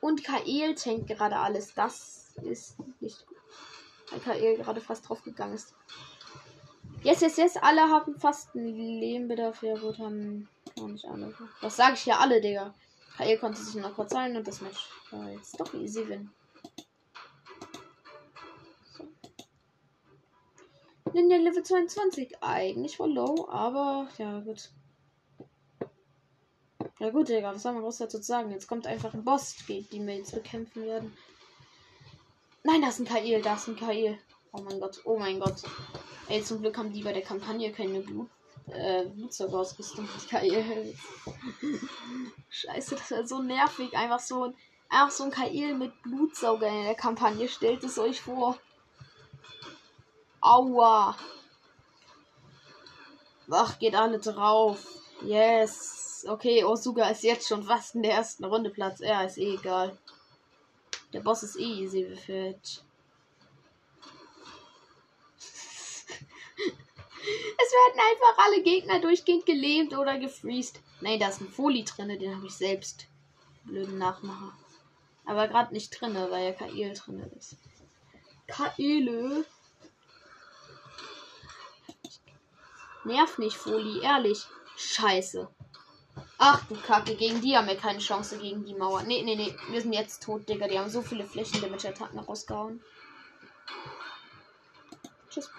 Und 0.00 0.22
Kael 0.24 0.74
tankt 0.74 1.08
gerade 1.08 1.36
alles. 1.36 1.74
Das 1.74 2.34
ist 2.42 2.76
nicht 3.00 3.26
gut. 3.26 3.36
Weil 4.10 4.20
Kael 4.20 4.56
gerade 4.56 4.80
fast 4.80 5.08
drauf 5.08 5.22
gegangen 5.22 5.54
ist. 5.54 5.74
Yes, 7.02 7.20
yes, 7.20 7.36
yes. 7.36 7.56
Alle 7.56 7.82
haben 7.82 8.18
fast 8.18 8.54
einen 8.54 8.76
Lehmbedarf. 9.00 9.62
Ja, 9.62 9.76
gut, 9.76 9.98
haben 9.98 10.48
auch 10.80 10.86
nicht 10.86 11.04
alle. 11.04 11.34
Was 11.60 11.76
sage 11.76 11.94
ich 11.94 12.00
hier 12.00 12.18
alle, 12.18 12.40
Digga? 12.40 12.74
Kael 13.18 13.36
konnte 13.36 13.60
sich 13.60 13.74
noch 13.74 13.96
kurz 13.96 14.14
heilen 14.14 14.36
und 14.36 14.46
das 14.46 14.60
Match 14.60 14.88
war 15.10 15.28
jetzt 15.30 15.58
doch 15.58 15.74
easy 15.74 16.06
win. 16.06 16.30
So. 18.96 19.08
Ninja 21.12 21.38
Level 21.38 21.64
22. 21.64 22.40
Eigentlich 22.40 22.96
voll 22.96 23.12
low, 23.12 23.48
aber 23.50 24.06
ja, 24.18 24.38
gut. 24.38 24.70
Ja 27.00 27.10
gut, 27.10 27.28
Digga, 27.28 27.52
was 27.52 27.62
soll 27.64 27.72
man 27.72 27.82
groß 27.82 27.98
dazu 27.98 28.22
sagen? 28.22 28.52
Jetzt 28.52 28.68
kommt 28.68 28.86
einfach 28.86 29.12
ein 29.14 29.24
Boss, 29.24 29.56
die 29.66 29.84
wir 29.90 30.16
jetzt 30.16 30.32
bekämpfen 30.32 30.84
werden. 30.84 31.12
Nein, 32.62 32.82
da 32.82 32.88
ist 32.88 33.00
ein 33.00 33.04
Kael, 33.04 33.42
da 33.42 33.54
ist 33.54 33.66
ein 33.66 33.76
Kael. 33.76 34.16
Oh 34.52 34.60
mein 34.60 34.78
Gott, 34.78 35.00
oh 35.04 35.18
mein 35.18 35.40
Gott. 35.40 35.60
Ey, 36.28 36.44
zum 36.44 36.60
Glück 36.60 36.78
haben 36.78 36.92
die 36.92 37.02
bei 37.02 37.12
der 37.12 37.22
Kampagne 37.22 37.72
keine 37.72 37.98
Blut 38.00 38.30
äh, 38.72 39.04
Blutzeugerausrüstung. 39.06 40.08
Geil. 40.30 40.94
Scheiße, 42.48 42.96
das 42.96 43.10
wäre 43.10 43.26
so 43.26 43.42
nervig. 43.42 43.96
Einfach 43.96 44.20
so 44.20 44.44
ein, 44.44 44.54
einfach 44.88 45.10
so 45.10 45.24
ein 45.24 45.30
KI 45.30 45.74
mit 45.74 46.02
Blutsauger 46.02 46.68
in 46.68 46.84
der 46.84 46.94
Kampagne. 46.94 47.48
Stellt 47.48 47.84
es 47.84 47.98
euch 47.98 48.20
vor. 48.20 48.58
Aua. 50.40 51.16
Ach, 53.50 53.78
geht 53.78 53.94
alle 53.94 54.18
drauf. 54.18 54.78
Yes. 55.22 56.26
Okay, 56.28 56.64
Osuga 56.64 57.08
ist 57.08 57.22
jetzt 57.22 57.48
schon 57.48 57.62
fast 57.62 57.94
in 57.94 58.02
der 58.02 58.12
ersten 58.12 58.44
Runde 58.44 58.70
Platz. 58.70 59.00
Ja, 59.00 59.22
ist 59.22 59.38
eh 59.38 59.54
egal. 59.54 59.96
Der 61.12 61.20
Boss 61.20 61.42
ist 61.42 61.56
eh 61.56 61.84
easy 61.84 62.04
für 62.16 62.54
Es 62.60 62.84
werden 67.58 68.00
einfach 68.00 68.44
alle 68.44 68.62
Gegner 68.62 69.00
durchgehend 69.00 69.46
gelähmt 69.46 69.96
oder 69.96 70.18
gefriest. 70.18 70.80
Nee, 71.00 71.18
da 71.18 71.28
ist 71.28 71.40
ein 71.40 71.48
Folie 71.48 71.84
drin, 71.84 72.08
den 72.08 72.36
habe 72.36 72.46
ich 72.46 72.54
selbst. 72.54 73.06
Blöden 73.64 73.98
Nachmacher. 73.98 74.52
Aber 75.26 75.48
gerade 75.48 75.74
nicht 75.74 75.90
drin, 75.90 76.14
weil 76.14 76.44
ja 76.44 76.52
Kael 76.52 76.94
drin 76.94 77.30
ist. 77.36 77.56
Kaele. 78.46 79.44
Nerv 83.04 83.38
nicht, 83.38 83.56
Folie, 83.56 84.02
ehrlich. 84.02 84.46
Scheiße. 84.76 85.48
Ach 86.38 86.64
du 86.68 86.76
Kacke, 86.76 87.16
gegen 87.16 87.40
die 87.40 87.56
haben 87.56 87.66
wir 87.66 87.76
keine 87.76 87.98
Chance 87.98 88.38
gegen 88.38 88.64
die 88.64 88.74
Mauer. 88.74 89.02
Nee, 89.02 89.22
nee, 89.22 89.34
nee. 89.34 89.54
Wir 89.70 89.82
sind 89.82 89.92
jetzt 89.92 90.22
tot, 90.22 90.48
Digga. 90.48 90.68
Die 90.68 90.78
haben 90.78 90.88
so 90.88 91.02
viele 91.02 91.24
Flächen-Damage-Attacken 91.24 92.20
rausgehauen. 92.20 92.82
Tschüss. 95.28 95.50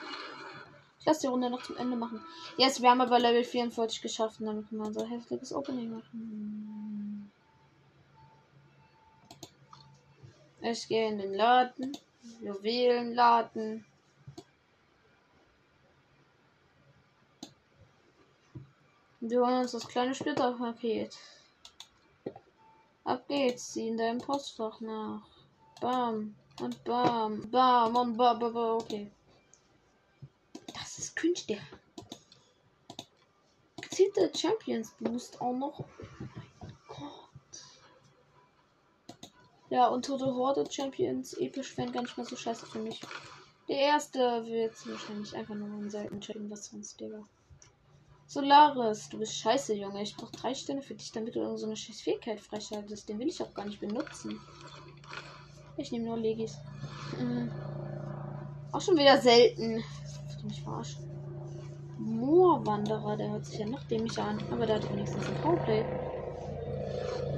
Ich 0.99 1.05
lasse 1.05 1.21
die 1.21 1.27
Runde 1.27 1.49
noch 1.49 1.63
zum 1.63 1.77
Ende 1.77 1.95
machen. 1.95 2.21
Jetzt, 2.57 2.81
wir 2.81 2.89
haben 2.89 3.01
aber 3.01 3.19
Level 3.19 3.43
44 3.43 4.01
geschafft 4.01 4.41
dann 4.41 4.67
können 4.67 4.81
wir 4.81 4.87
unser 4.87 5.07
hässliches 5.07 5.53
Opening 5.53 5.95
machen. 5.95 7.31
Ich 10.61 10.87
gehe 10.87 11.07
in 11.07 11.17
den 11.17 11.33
Laden. 11.33 11.97
Juwelenladen. 12.41 13.85
Wir 19.21 19.41
holen 19.41 19.59
uns 19.59 19.71
das 19.71 19.87
kleine 19.87 20.15
Splitterpaket. 20.15 21.17
Ab 23.03 23.27
geht's, 23.27 23.73
ziehen 23.73 23.97
dein 23.97 24.19
Postfach 24.19 24.79
nach. 24.81 25.21
Bam 25.81 26.35
und 26.61 26.83
bam, 26.83 27.49
bam 27.49 27.95
und 27.95 28.17
bam, 28.17 28.39
bam, 28.39 28.53
bam, 28.53 28.77
okay. 28.77 29.11
Ist 31.29 31.47
Künstler. 31.47 31.57
Zieht 33.91 34.15
der 34.17 34.31
Champions 34.35 34.95
Boost 34.99 35.39
auch 35.39 35.53
noch? 35.53 35.83
Oh. 36.89 37.29
Ja, 39.69 39.87
und 39.89 40.05
Tote 40.05 40.25
Horde 40.25 40.65
Champions 40.71 41.33
episch 41.33 41.77
wären 41.77 41.91
gar 41.91 42.01
nicht 42.01 42.17
mehr 42.17 42.25
so 42.25 42.35
scheiße 42.35 42.65
für 42.65 42.79
mich. 42.79 42.99
Der 43.67 43.77
erste 43.77 44.19
wird 44.47 44.73
wahrscheinlich 44.87 45.35
einfach 45.35 45.53
nur 45.53 45.67
einen 45.67 45.91
seltenen 45.91 46.21
checken, 46.21 46.49
was 46.49 46.65
sonst, 46.65 46.99
Digga. 46.99 47.23
Solaris, 48.25 49.09
du 49.09 49.19
bist 49.19 49.37
scheiße, 49.37 49.75
Junge. 49.75 50.01
Ich 50.01 50.15
brauche 50.15 50.31
drei 50.31 50.55
Sterne 50.55 50.81
für 50.81 50.95
dich, 50.95 51.11
damit 51.11 51.35
du 51.35 51.57
so 51.57 51.67
eine 51.67 51.77
scheiß 51.77 52.01
Fähigkeit 52.01 52.39
freischaltest. 52.39 53.07
Den 53.07 53.19
will 53.19 53.27
ich 53.27 53.41
auch 53.43 53.53
gar 53.53 53.65
nicht 53.65 53.79
benutzen. 53.79 54.39
Ich 55.77 55.91
nehme 55.91 56.05
nur 56.05 56.17
Legis. 56.17 56.57
Mhm. 57.19 57.51
Auch 58.71 58.81
schon 58.81 58.97
wieder 58.97 59.19
selten. 59.19 59.83
Ich 60.39 60.43
mich 60.45 60.61
verarschen. 60.61 61.08
Moorwanderer, 61.99 63.17
der 63.17 63.31
hört 63.31 63.45
sich 63.45 63.59
ja 63.59 63.65
noch 63.65 63.83
dämlich 63.83 64.17
an. 64.19 64.41
Aber 64.49 64.65
der 64.65 64.77
hat 64.77 64.89
wenigstens 64.89 65.27
ein 65.27 65.35
Powerplay. 65.35 65.85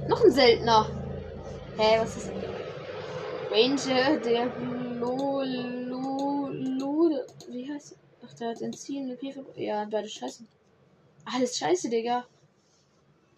Noch 0.07 0.23
ein 0.23 0.31
seltener. 0.31 0.87
Hä, 1.75 1.83
hey, 1.83 1.99
was 1.99 2.15
ist? 2.15 2.31
Ranger, 3.49 4.17
der 4.17 4.51
Lo, 4.55 5.41
Lo, 5.41 6.49
Lo, 6.49 7.09
wie 7.49 7.71
heißt 7.71 7.97
Ach, 8.23 8.33
der 8.35 8.49
hat 8.49 8.61
Entziehen, 8.61 9.17
P 9.17 9.33
Ja, 9.55 9.85
beide 9.85 10.07
scheiße. 10.07 10.45
Alles 11.25 11.57
scheiße, 11.57 11.89
Digga. 11.89 12.25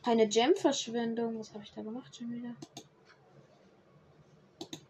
Keine 0.04 0.28
Gem-Verschwendung. 0.28 1.40
Was 1.40 1.54
habe 1.54 1.64
ich 1.64 1.72
da 1.72 1.82
gemacht 1.82 2.16
schon 2.16 2.32
wieder? 2.32 2.54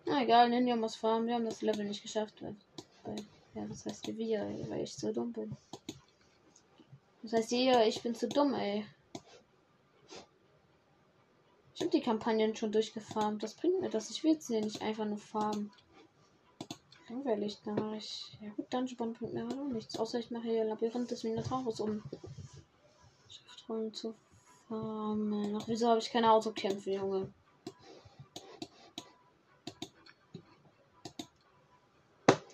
Na 0.06 0.24
egal, 0.24 0.50
Ninja 0.50 0.76
muss 0.76 0.96
farmen. 0.96 1.28
Wir 1.28 1.36
haben 1.36 1.46
das 1.46 1.62
Level 1.62 1.86
nicht 1.86 2.02
geschafft. 2.02 2.42
Weil, 2.42 2.56
weil 3.04 3.24
ja, 3.54 3.66
das 3.68 3.86
heißt 3.86 4.08
wir, 4.18 4.42
weil 4.68 4.84
ich 4.84 4.98
zu 4.98 5.14
dumm 5.14 5.32
bin. 5.32 5.56
Das 7.24 7.32
heißt 7.32 7.54
ihr, 7.54 7.86
ich 7.88 8.04
bin 8.04 8.14
zu 8.14 8.28
dumm, 8.28 8.54
ey. 8.54 8.86
Ich 11.74 11.82
habe 11.82 11.90
die 11.90 12.02
Kampagnen 12.02 12.56
schon 12.56 12.74
durchgefarmt. 12.74 13.42
Das 13.42 13.54
bringt 13.54 13.80
mir 13.80 13.90
das. 13.90 14.12
Ich 14.12 14.24
will 14.24 14.40
sie 14.40 14.60
nicht 14.60 14.82
einfach 14.82 15.06
nur 15.06 15.18
farmen. 15.18 15.72
Langweilig, 17.08 17.60
dann 17.64 17.76
mache 17.76 17.96
ich. 17.96 18.38
Ja 18.42 18.50
gut, 18.52 18.72
Dungeon 18.74 19.14
bringt 19.14 19.34
mir 19.34 19.48
auch 19.48 19.68
nichts. 19.72 19.98
Außer 19.98 20.20
ich 20.20 20.32
mache 20.32 20.50
hier 20.50 20.66
Labyrinth 20.66 21.12
des 21.12 21.24
Minotaurus 21.24 21.80
um. 21.80 22.04
Schriftrollen 23.30 23.94
zu 23.94 24.14
farmen. 24.68 25.56
Ach, 25.56 25.68
wieso 25.68 25.88
habe 25.88 26.00
ich 26.00 26.12
keine 26.12 26.32
Autokämpfe, 26.32 26.92
Junge? 26.92 27.34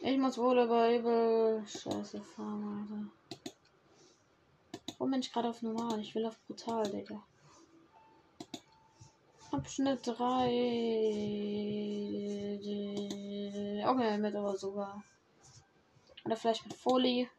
Ich 0.02 0.18
muss 0.18 0.38
wohl 0.38 0.60
über 0.60 0.94
übel 0.96 1.64
Scheiße 1.68 2.22
fahren, 2.22 3.12
Alter. 3.30 3.39
Warum 5.00 5.12
bin 5.12 5.22
ich 5.22 5.32
gerade 5.32 5.50
auf 5.50 5.62
normal? 5.62 6.00
Ich 6.02 6.14
will 6.14 6.26
auf 6.26 6.38
brutal, 6.46 6.84
Digga. 6.84 7.24
Abschnitt 9.52 10.06
3. 10.06 10.20
Okay, 13.88 14.18
mit 14.18 14.36
aber 14.36 14.58
sogar. 14.58 15.02
Oder 16.26 16.36
vielleicht 16.36 16.66
mit 16.66 16.76
Folie. 16.76 17.30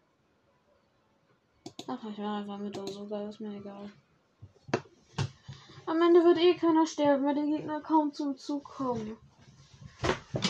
Ach, 1.87 1.99
ich 2.11 2.16
mache 2.18 2.38
einfach 2.38 2.59
mit 2.59 2.77
sogar, 2.88 3.29
ist 3.29 3.40
mir 3.40 3.55
egal. 3.57 3.92
Am 5.85 6.01
Ende 6.01 6.25
wird 6.25 6.38
eh 6.38 6.55
keiner 6.55 6.87
sterben, 6.87 7.27
weil 7.27 7.35
die 7.35 7.51
Gegner 7.51 7.81
kaum 7.83 8.14
zum 8.14 8.38
Zug 8.38 8.64
kommen. 8.64 9.18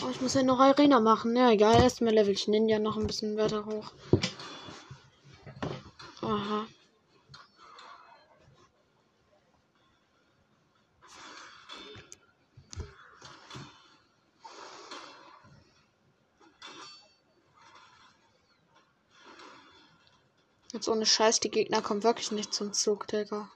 Oh, 0.03 0.09
ich 0.09 0.21
muss 0.21 0.33
ja 0.35 0.43
noch 0.43 0.59
Arena 0.59 1.01
machen. 1.01 1.35
Ja, 1.35 1.51
egal. 1.51 1.81
Erstmal 1.81 2.13
level 2.13 2.33
ich 2.33 2.47
Ninja 2.47 2.79
noch 2.79 2.95
ein 2.95 3.07
bisschen 3.07 3.35
weiter 3.37 3.65
hoch. 3.65 3.91
Aha. 6.21 6.67
Jetzt 20.81 20.89
ohne 20.89 21.05
Scheiß, 21.05 21.39
die 21.39 21.51
Gegner 21.51 21.83
kommen 21.83 22.01
wirklich 22.01 22.31
nicht 22.31 22.55
zum 22.55 22.73
Zug, 22.73 23.05
Digga. 23.05 23.51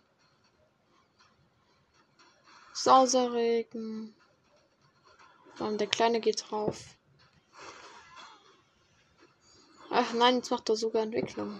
Sauserregen. 2.71 4.13
Und 5.57 5.81
der 5.81 5.87
Kleine 5.87 6.19
geht 6.19 6.45
drauf. 6.47 6.83
Ach 9.89 10.13
nein, 10.13 10.35
jetzt 10.35 10.51
macht 10.51 10.69
er 10.69 10.75
sogar 10.75 11.01
Entwicklung. 11.01 11.59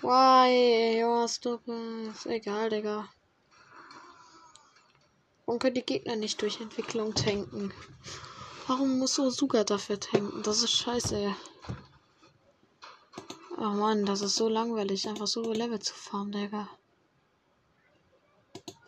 Why? 0.00 1.04
Stop 1.28 1.66
Ist 1.66 2.26
egal, 2.26 2.70
Digga. 2.70 3.08
Warum 5.44 5.58
können 5.58 5.74
die 5.74 5.82
Gegner 5.82 6.14
nicht 6.14 6.40
durch 6.40 6.60
Entwicklung 6.60 7.16
tanken? 7.16 7.74
Warum 8.68 9.00
muss 9.00 9.18
Osuga 9.18 9.64
dafür 9.64 9.98
tanken? 9.98 10.44
Das 10.44 10.62
ist 10.62 10.70
scheiße. 10.70 11.34
Oh 13.64 13.70
Mann, 13.70 14.04
das 14.04 14.22
ist 14.22 14.34
so 14.34 14.48
langweilig, 14.48 15.08
einfach 15.08 15.28
so 15.28 15.52
Level 15.52 15.78
zu 15.78 15.94
farmen, 15.94 16.32
Digga. 16.32 16.68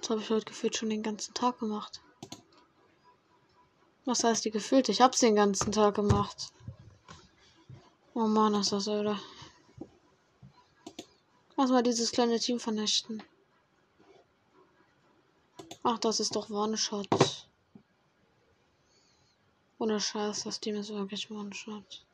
Das 0.00 0.10
habe 0.10 0.20
ich 0.20 0.30
heute 0.30 0.46
gefühlt 0.46 0.76
schon 0.76 0.90
den 0.90 1.04
ganzen 1.04 1.32
Tag 1.32 1.60
gemacht. 1.60 2.02
Was 4.04 4.24
heißt 4.24 4.44
die 4.44 4.50
gefühlt? 4.50 4.88
Ich 4.88 5.00
hab's 5.00 5.20
den 5.20 5.36
ganzen 5.36 5.70
Tag 5.70 5.94
gemacht. 5.94 6.52
Oh 8.14 8.26
Mann, 8.26 8.54
ist 8.54 8.72
das 8.72 8.88
öde. 8.88 9.16
Lass 11.56 11.70
mal 11.70 11.84
dieses 11.84 12.10
kleine 12.10 12.40
Team 12.40 12.58
vernichten. 12.58 13.22
Ach, 15.84 16.00
das 16.00 16.18
ist 16.18 16.34
doch 16.34 16.50
One-Shot. 16.50 17.46
Ohne 19.78 20.00
Scheiß, 20.00 20.42
das 20.42 20.58
Team 20.58 20.74
ist 20.74 20.90
wirklich 20.90 21.30
One-Shot. 21.30 22.04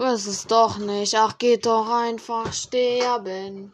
Es 0.00 0.26
ist 0.26 0.50
doch 0.52 0.78
nicht. 0.78 1.14
Ach, 1.16 1.38
geht 1.38 1.66
doch 1.66 1.88
einfach 1.90 2.52
sterben. 2.52 3.72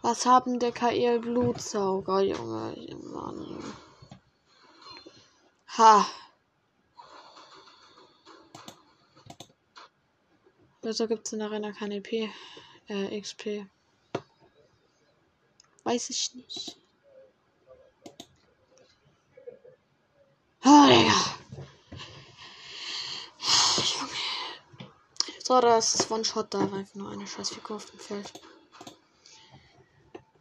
Was 0.00 0.24
haben 0.24 0.58
der 0.58 0.72
KL 0.72 1.20
Blutsauger, 1.20 2.22
Junge, 2.22 2.74
Mann. 3.02 3.74
Ha. 5.76 6.06
Wieso 10.80 11.06
gibt 11.06 11.26
es 11.26 11.34
in 11.34 11.40
der 11.40 11.48
Arena 11.48 11.72
keine 11.72 11.96
EP, 11.96 12.30
äh, 12.88 13.20
XP? 13.20 13.66
Weiß 15.84 16.08
ich 16.08 16.34
nicht. 16.34 16.76
Oh, 20.64 20.86
Digga. 20.86 21.02
Junge. 21.02 21.32
So, 25.52 25.60
das 25.60 25.94
ist 25.94 26.10
One-Shot 26.10 26.46
da, 26.54 26.60
einfach 26.60 26.94
nur 26.94 27.10
eine 27.10 27.26
scheiß 27.26 27.50
Figur 27.50 27.76
auf 27.76 27.84
dem 27.84 27.98
Feld. 27.98 28.32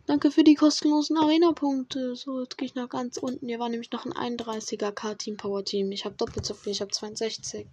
Danke 0.05 0.31
für 0.31 0.45
die 0.45 0.55
kostenlosen 0.55 1.17
Arena-Punkte. 1.17 2.15
So, 2.15 2.39
jetzt 2.39 2.57
gehe 2.57 2.67
ich 2.67 2.75
nach 2.75 2.87
ganz 2.87 3.17
unten. 3.17 3.45
Hier 3.45 3.59
war 3.59 3.67
nämlich 3.67 3.91
noch 3.91 4.05
ein 4.05 4.37
31er 4.37 4.93
K-Team 4.93 5.35
Power 5.35 5.65
Team. 5.65 5.91
Ich 5.91 6.05
habe 6.05 6.15
doppelt 6.15 6.45
so 6.45 6.53
viel, 6.53 6.71
ich 6.71 6.79
habe 6.79 6.91
62. 6.91 7.67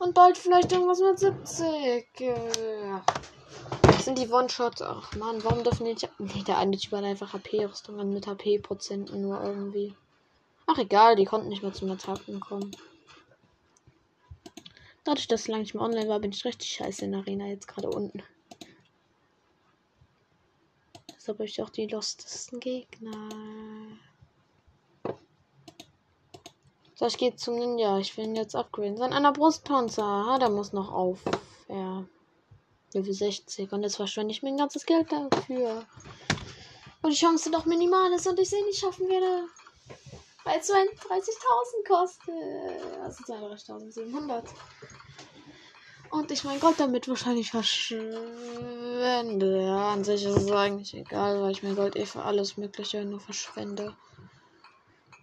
Und 0.00 0.12
bald 0.12 0.38
vielleicht 0.38 0.72
irgendwas 0.72 0.98
mit 0.98 1.20
70. 1.20 2.18
sind 4.00 4.18
die 4.18 4.28
One-Shots. 4.28 4.82
Ach 4.82 5.14
man, 5.14 5.44
warum 5.44 5.62
dürfen 5.62 5.84
die 5.84 5.92
nicht. 5.92 6.08
Nee, 6.18 6.42
der 6.44 6.58
eine 6.58 6.76
Typ 6.76 6.90
hat 6.90 7.04
einfach 7.04 7.32
HP-Rüstungen 7.32 8.12
mit 8.12 8.26
HP-Prozenten 8.26 9.22
nur 9.22 9.40
irgendwie. 9.40 9.94
Ach 10.66 10.78
egal, 10.78 11.14
die 11.14 11.26
konnten 11.26 11.48
nicht 11.48 11.62
mehr 11.62 11.72
zum 11.72 11.92
Attacken 11.92 12.40
kommen. 12.40 12.74
Dadurch, 15.04 15.26
dass 15.26 15.42
ich 15.42 15.48
lange 15.48 15.62
nicht 15.62 15.74
mehr 15.74 15.82
online 15.82 16.08
war, 16.08 16.20
bin 16.20 16.30
ich 16.30 16.44
richtig 16.44 16.70
scheiße 16.70 17.04
in 17.04 17.12
der 17.12 17.20
Arena 17.20 17.46
jetzt 17.46 17.66
gerade 17.66 17.90
unten. 17.90 18.22
Deshalb 21.22 21.38
habe 21.38 21.48
ich 21.48 21.62
auch 21.62 21.70
die 21.70 21.86
lostesten 21.86 22.60
Gegner. 22.60 23.28
So, 26.94 27.06
ich 27.06 27.18
gehe 27.18 27.34
zum 27.34 27.56
Ninja. 27.56 27.98
Ich 27.98 28.16
will 28.16 28.26
ihn 28.26 28.36
jetzt 28.36 28.54
upgraden. 28.54 28.96
Sein 28.96 29.12
einer 29.12 29.32
Brustpanzer. 29.32 30.04
Ah, 30.04 30.38
der 30.38 30.50
muss 30.50 30.72
noch 30.72 30.92
auf. 30.92 31.20
Ja. 31.68 32.04
Level 32.92 33.12
60. 33.12 33.72
Und 33.72 33.82
jetzt 33.82 33.96
verschwende 33.96 34.32
ich 34.32 34.42
mein 34.42 34.56
ganzes 34.56 34.86
Geld 34.86 35.10
dafür. 35.10 35.84
Und 37.02 37.12
die 37.12 37.16
Chance 37.16 37.50
doch 37.50 37.64
minimal 37.66 38.12
ist 38.12 38.28
und 38.28 38.38
ich 38.38 38.50
sehe 38.50 38.64
nicht 38.64 38.78
schaffen 38.78 39.08
werde. 39.08 39.48
Weil 40.44 40.58
es 40.58 40.70
30.000 40.70 41.86
kostet. 41.86 43.00
Also 43.00 43.24
32.700. 43.24 44.44
Und 46.12 46.30
ich 46.30 46.44
mein 46.44 46.60
Gold 46.60 46.78
damit 46.78 47.08
wahrscheinlich 47.08 47.50
verschwende. 47.50 49.62
Ja, 49.62 49.94
an 49.94 50.04
sich 50.04 50.26
ist 50.26 50.36
es 50.36 50.50
eigentlich 50.50 50.92
egal, 50.92 51.40
weil 51.40 51.52
ich 51.52 51.62
mein 51.62 51.74
Gold 51.74 51.96
eh 51.96 52.04
für 52.04 52.22
alles 52.22 52.58
Mögliche 52.58 53.02
nur 53.06 53.18
verschwende. 53.18 53.96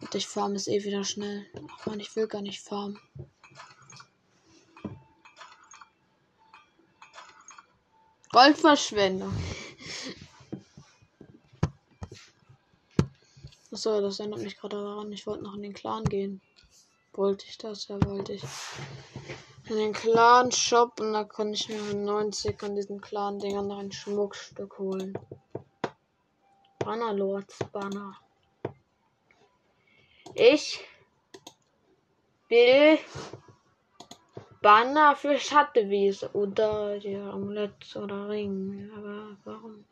Und 0.02 0.16
ich 0.16 0.28
farm 0.28 0.56
es 0.56 0.68
eh 0.68 0.84
wieder 0.84 1.04
schnell. 1.04 1.46
Ach 1.72 1.86
man, 1.86 2.00
ich 2.00 2.16
will 2.16 2.26
gar 2.26 2.42
nicht 2.42 2.62
farmen. 2.62 3.00
Goldverschwendung. 8.32 9.32
Achso, 13.72 14.02
das 14.02 14.20
erinnert 14.20 14.42
mich 14.42 14.58
gerade 14.58 14.78
daran. 14.78 15.12
Ich 15.12 15.28
wollte 15.28 15.44
noch 15.44 15.54
in 15.54 15.62
den 15.62 15.76
Clan 15.76 16.04
gehen. 16.06 16.42
Wollte 17.14 17.46
ich 17.48 17.60
das? 17.60 17.88
Ja, 17.90 18.04
wollte 18.06 18.34
ich. 18.34 18.44
In 19.70 19.78
den 19.78 19.94
Clan-Shop 19.94 21.00
und 21.00 21.14
da 21.14 21.24
konnte 21.26 21.54
ich 21.54 21.70
mir 21.70 21.94
90 21.94 22.64
an 22.64 22.76
diesen 22.76 23.00
Clan-Dingern 23.00 23.68
noch 23.68 23.78
ein 23.78 23.92
Schmuckstück 23.92 24.80
holen. 24.80 25.14
Bannerlords 26.80 27.60
Banner. 27.72 28.16
Ich 30.34 30.80
will 32.48 32.98
Banner 34.64 35.16
für 35.16 35.38
Schattenwiese 35.38 36.32
oder 36.34 36.98
die 36.98 37.16
Amulett 37.16 37.96
oder 37.96 38.28
Ring. 38.28 38.90
Aber 38.98 39.38
warum? 39.44 39.86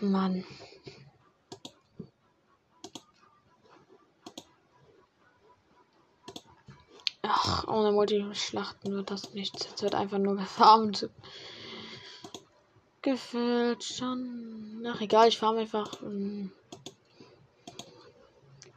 Mann. 0.03 0.45
Ach, 7.33 7.69
ohne 7.69 7.93
Multi-Schlachten 7.93 8.93
wird 8.93 9.13
das 9.13 9.35
nichts. 9.35 9.65
Jetzt 9.65 9.83
wird 9.83 9.95
einfach 9.95 10.19
nur 10.19 10.37
gefarmt. 10.37 11.09
Gefällt 13.03 13.85
schon. 13.85 14.85
Ach, 14.85 15.01
egal, 15.01 15.29
ich 15.29 15.39
farm 15.39 15.57
einfach. 15.57 16.03
Ähm, 16.03 16.51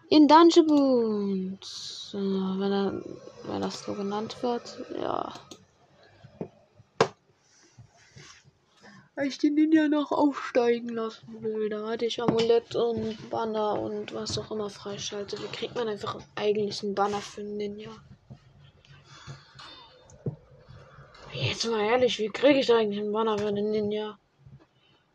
in 0.08 0.28
Dungeon 0.28 0.68
Boons. 0.68 2.12
Äh, 2.14 2.18
wenn, 2.18 3.04
wenn 3.48 3.62
das 3.62 3.84
so 3.84 3.96
genannt 3.96 4.38
wird. 4.44 4.78
Ja. 5.02 5.34
Weil 9.16 9.28
ich 9.28 9.40
den 9.40 9.56
Ninja 9.56 9.88
noch 9.88 10.12
aufsteigen 10.12 10.90
lassen 10.90 11.42
will. 11.42 11.70
Da 11.70 11.88
hatte 11.88 12.06
ich 12.06 12.22
Amulett 12.22 12.76
und 12.76 13.32
Banner 13.32 13.82
und 13.82 14.14
was 14.14 14.38
auch 14.38 14.52
immer 14.52 14.70
freischalte. 14.70 15.42
Wie 15.42 15.48
kriegt 15.48 15.74
man 15.74 15.88
einfach 15.88 16.20
eigentlich 16.36 16.84
einen 16.84 16.94
Banner 16.94 17.20
für 17.20 17.42
einen 17.42 17.58
Ninja? 17.58 17.90
Jetzt 21.34 21.66
mal 21.66 21.84
ehrlich, 21.84 22.20
wie 22.20 22.30
kriege 22.30 22.60
ich 22.60 22.72
eigentlich 22.72 23.00
einen 23.00 23.12
Banner 23.12 23.38
für 23.40 23.48
einen 23.48 23.72
Ninja? 23.72 24.20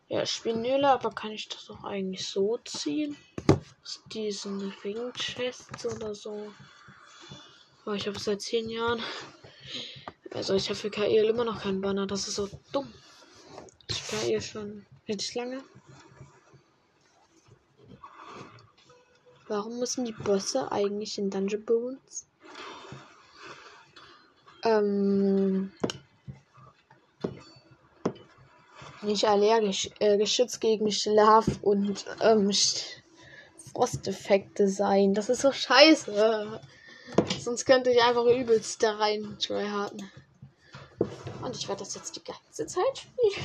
Ja, 0.09 0.27
Spinöle, 0.27 0.91
aber 0.91 1.11
kann 1.11 1.31
ich 1.31 1.49
das 1.49 1.71
auch 1.71 1.85
eigentlich 1.85 2.27
so 2.27 2.59
ziehen? 2.65 3.17
Aus 3.83 4.03
diesen 4.13 4.73
Ring-Chests 4.83 5.87
oder 5.87 6.15
so? 6.17 6.53
Oh, 7.87 7.93
ich 7.93 8.07
habe 8.09 8.19
seit 8.19 8.43
zehn 8.43 8.69
Jahren. 8.69 9.01
Also 10.33 10.55
ich 10.55 10.69
habe 10.69 10.79
für 10.79 10.91
KL 10.91 11.27
immer 11.27 11.45
noch 11.45 11.63
keinen 11.63 11.81
Banner. 11.81 12.07
Das 12.07 12.27
ist 12.27 12.35
so 12.35 12.49
dumm. 12.73 12.93
Ich 13.89 14.03
KL 14.09 14.43
schon 14.43 14.87
richtig 15.09 15.37
lange. 15.37 15.63
Warum 19.47 19.79
müssen 19.79 20.05
die 20.05 20.13
Bosse 20.13 20.71
eigentlich 20.73 21.17
in 21.17 21.31
Dungeon 21.31 21.65
Bones? 21.65 22.27
Ähm, 24.65 25.73
nicht 29.03 29.27
allergisch, 29.27 29.91
äh, 29.99 30.19
geschützt 30.19 30.61
gegen 30.61 30.91
Schlaf 30.91 31.47
und 31.63 32.05
ähm, 32.21 32.51
Frosteffekte 33.73 34.69
sein. 34.69 35.15
Das 35.15 35.29
ist 35.29 35.43
so 35.43 35.53
scheiße. 35.53 36.61
Sonst 37.41 37.65
könnte 37.65 37.91
ich 37.91 38.03
einfach 38.03 38.27
übelst 38.27 38.83
da 38.83 38.97
rein 38.97 39.37
tryharden. 39.41 40.11
Und 41.43 41.57
ich 41.57 41.69
werde 41.69 41.85
das 41.85 41.95
jetzt 41.95 42.17
die 42.17 42.25
ganze 42.25 42.67
Zeit 42.67 42.99
spielen. 42.99 43.45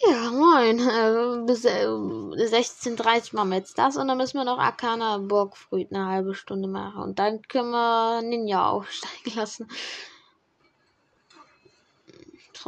Ja, 0.00 0.30
moin. 0.30 0.78
Äh, 0.78 1.44
bis 1.46 1.64
äh, 1.64 1.86
16.30 1.86 3.34
machen 3.34 3.50
wir 3.50 3.56
jetzt 3.56 3.78
das 3.78 3.96
und 3.96 4.06
dann 4.08 4.16
müssen 4.18 4.38
wir 4.38 4.44
noch 4.44 4.58
Arcana 4.58 5.18
Burgfrüht 5.18 5.92
eine 5.92 6.06
halbe 6.06 6.34
Stunde 6.34 6.68
machen. 6.68 7.02
Und 7.02 7.18
dann 7.18 7.42
können 7.42 7.70
wir 7.70 8.22
Ninja 8.22 8.68
aufsteigen 8.68 9.36
lassen. 9.36 9.68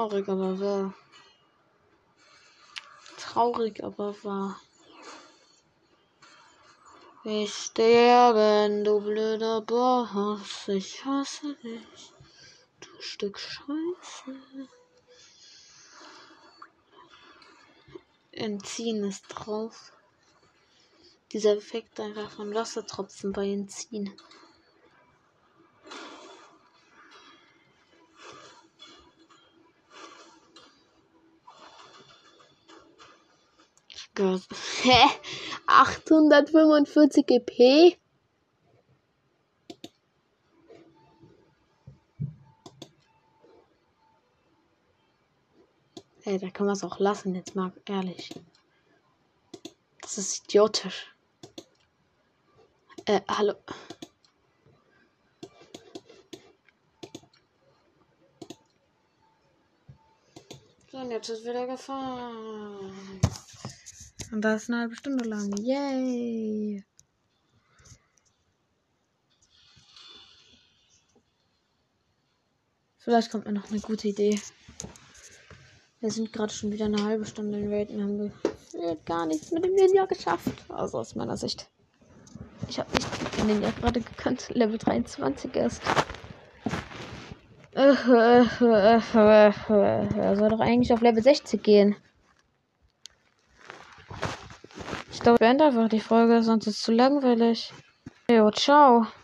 Traurig, 0.00 0.30
aber 0.30 0.58
wahr. 0.58 0.94
Traurig, 3.18 3.84
aber 3.84 4.14
wahr. 4.24 4.58
Ich 7.22 7.52
sterben, 7.52 8.82
du 8.82 8.98
blöder 9.02 9.60
Boss. 9.60 10.68
Ich 10.68 11.04
hasse 11.04 11.54
dich. 11.56 12.14
Du 12.80 12.88
Stück 13.02 13.38
Scheiße. 13.38 14.38
Entziehen 18.32 19.04
ist 19.04 19.26
drauf. 19.28 19.92
Dieser 21.30 21.58
Effekt 21.58 22.00
einfach 22.00 22.30
von 22.30 22.54
Wassertropfen 22.54 23.32
bei 23.32 23.50
Entziehen. 23.50 24.18
Hä? 34.20 35.08
845 35.66 37.24
EP? 37.30 37.96
Ey, 46.24 46.38
da 46.38 46.50
kann 46.50 46.66
man 46.66 46.74
es 46.74 46.84
auch 46.84 46.98
lassen, 46.98 47.34
jetzt 47.34 47.56
mal 47.56 47.72
ehrlich. 47.86 48.28
Das 50.02 50.18
ist 50.18 50.44
idiotisch. 50.44 51.14
Äh, 53.06 53.22
hallo. 53.26 53.54
So, 60.90 60.98
und 60.98 61.10
jetzt 61.10 61.30
ist 61.30 61.44
wieder 61.46 61.66
gefahren. 61.66 62.92
Und 64.32 64.42
das 64.42 64.62
ist 64.62 64.70
eine 64.70 64.80
halbe 64.80 64.94
Stunde 64.94 65.28
lang. 65.28 65.52
Yay! 65.58 66.84
Vielleicht 72.98 73.30
kommt 73.30 73.46
mir 73.46 73.52
noch 73.52 73.70
eine 73.70 73.80
gute 73.80 74.08
Idee. 74.08 74.38
Wir 76.00 76.10
sind 76.10 76.32
gerade 76.32 76.52
schon 76.52 76.70
wieder 76.70 76.84
eine 76.84 77.02
halbe 77.02 77.26
Stunde 77.26 77.58
in 77.58 77.70
und 78.00 78.02
haben 78.02 78.32
gar 79.04 79.26
nichts 79.26 79.50
mit 79.50 79.64
dem 79.64 79.74
Ninja 79.74 80.06
geschafft. 80.06 80.52
Also 80.68 80.98
aus 80.98 81.14
meiner 81.16 81.36
Sicht. 81.36 81.68
Ich 82.68 82.78
habe 82.78 82.90
nicht 82.92 83.38
den 83.38 83.46
Ninja 83.48 83.70
gerade 83.70 84.00
gekannt. 84.00 84.48
Level 84.54 84.78
23 84.78 85.56
ist. 85.56 85.82
Er 87.72 87.94
soll 90.36 90.50
doch 90.50 90.60
eigentlich 90.60 90.92
auf 90.92 91.00
Level 91.00 91.22
60 91.22 91.62
gehen. 91.62 91.96
Ich 95.20 95.24
glaube, 95.24 95.34
ich 95.34 95.40
beende 95.40 95.66
einfach 95.66 95.90
die 95.90 96.00
Folge, 96.00 96.42
sonst 96.42 96.66
ist 96.66 96.76
es 96.76 96.82
zu 96.82 96.92
langweilig. 96.92 97.74
Jo, 98.30 98.50
ciao. 98.52 99.06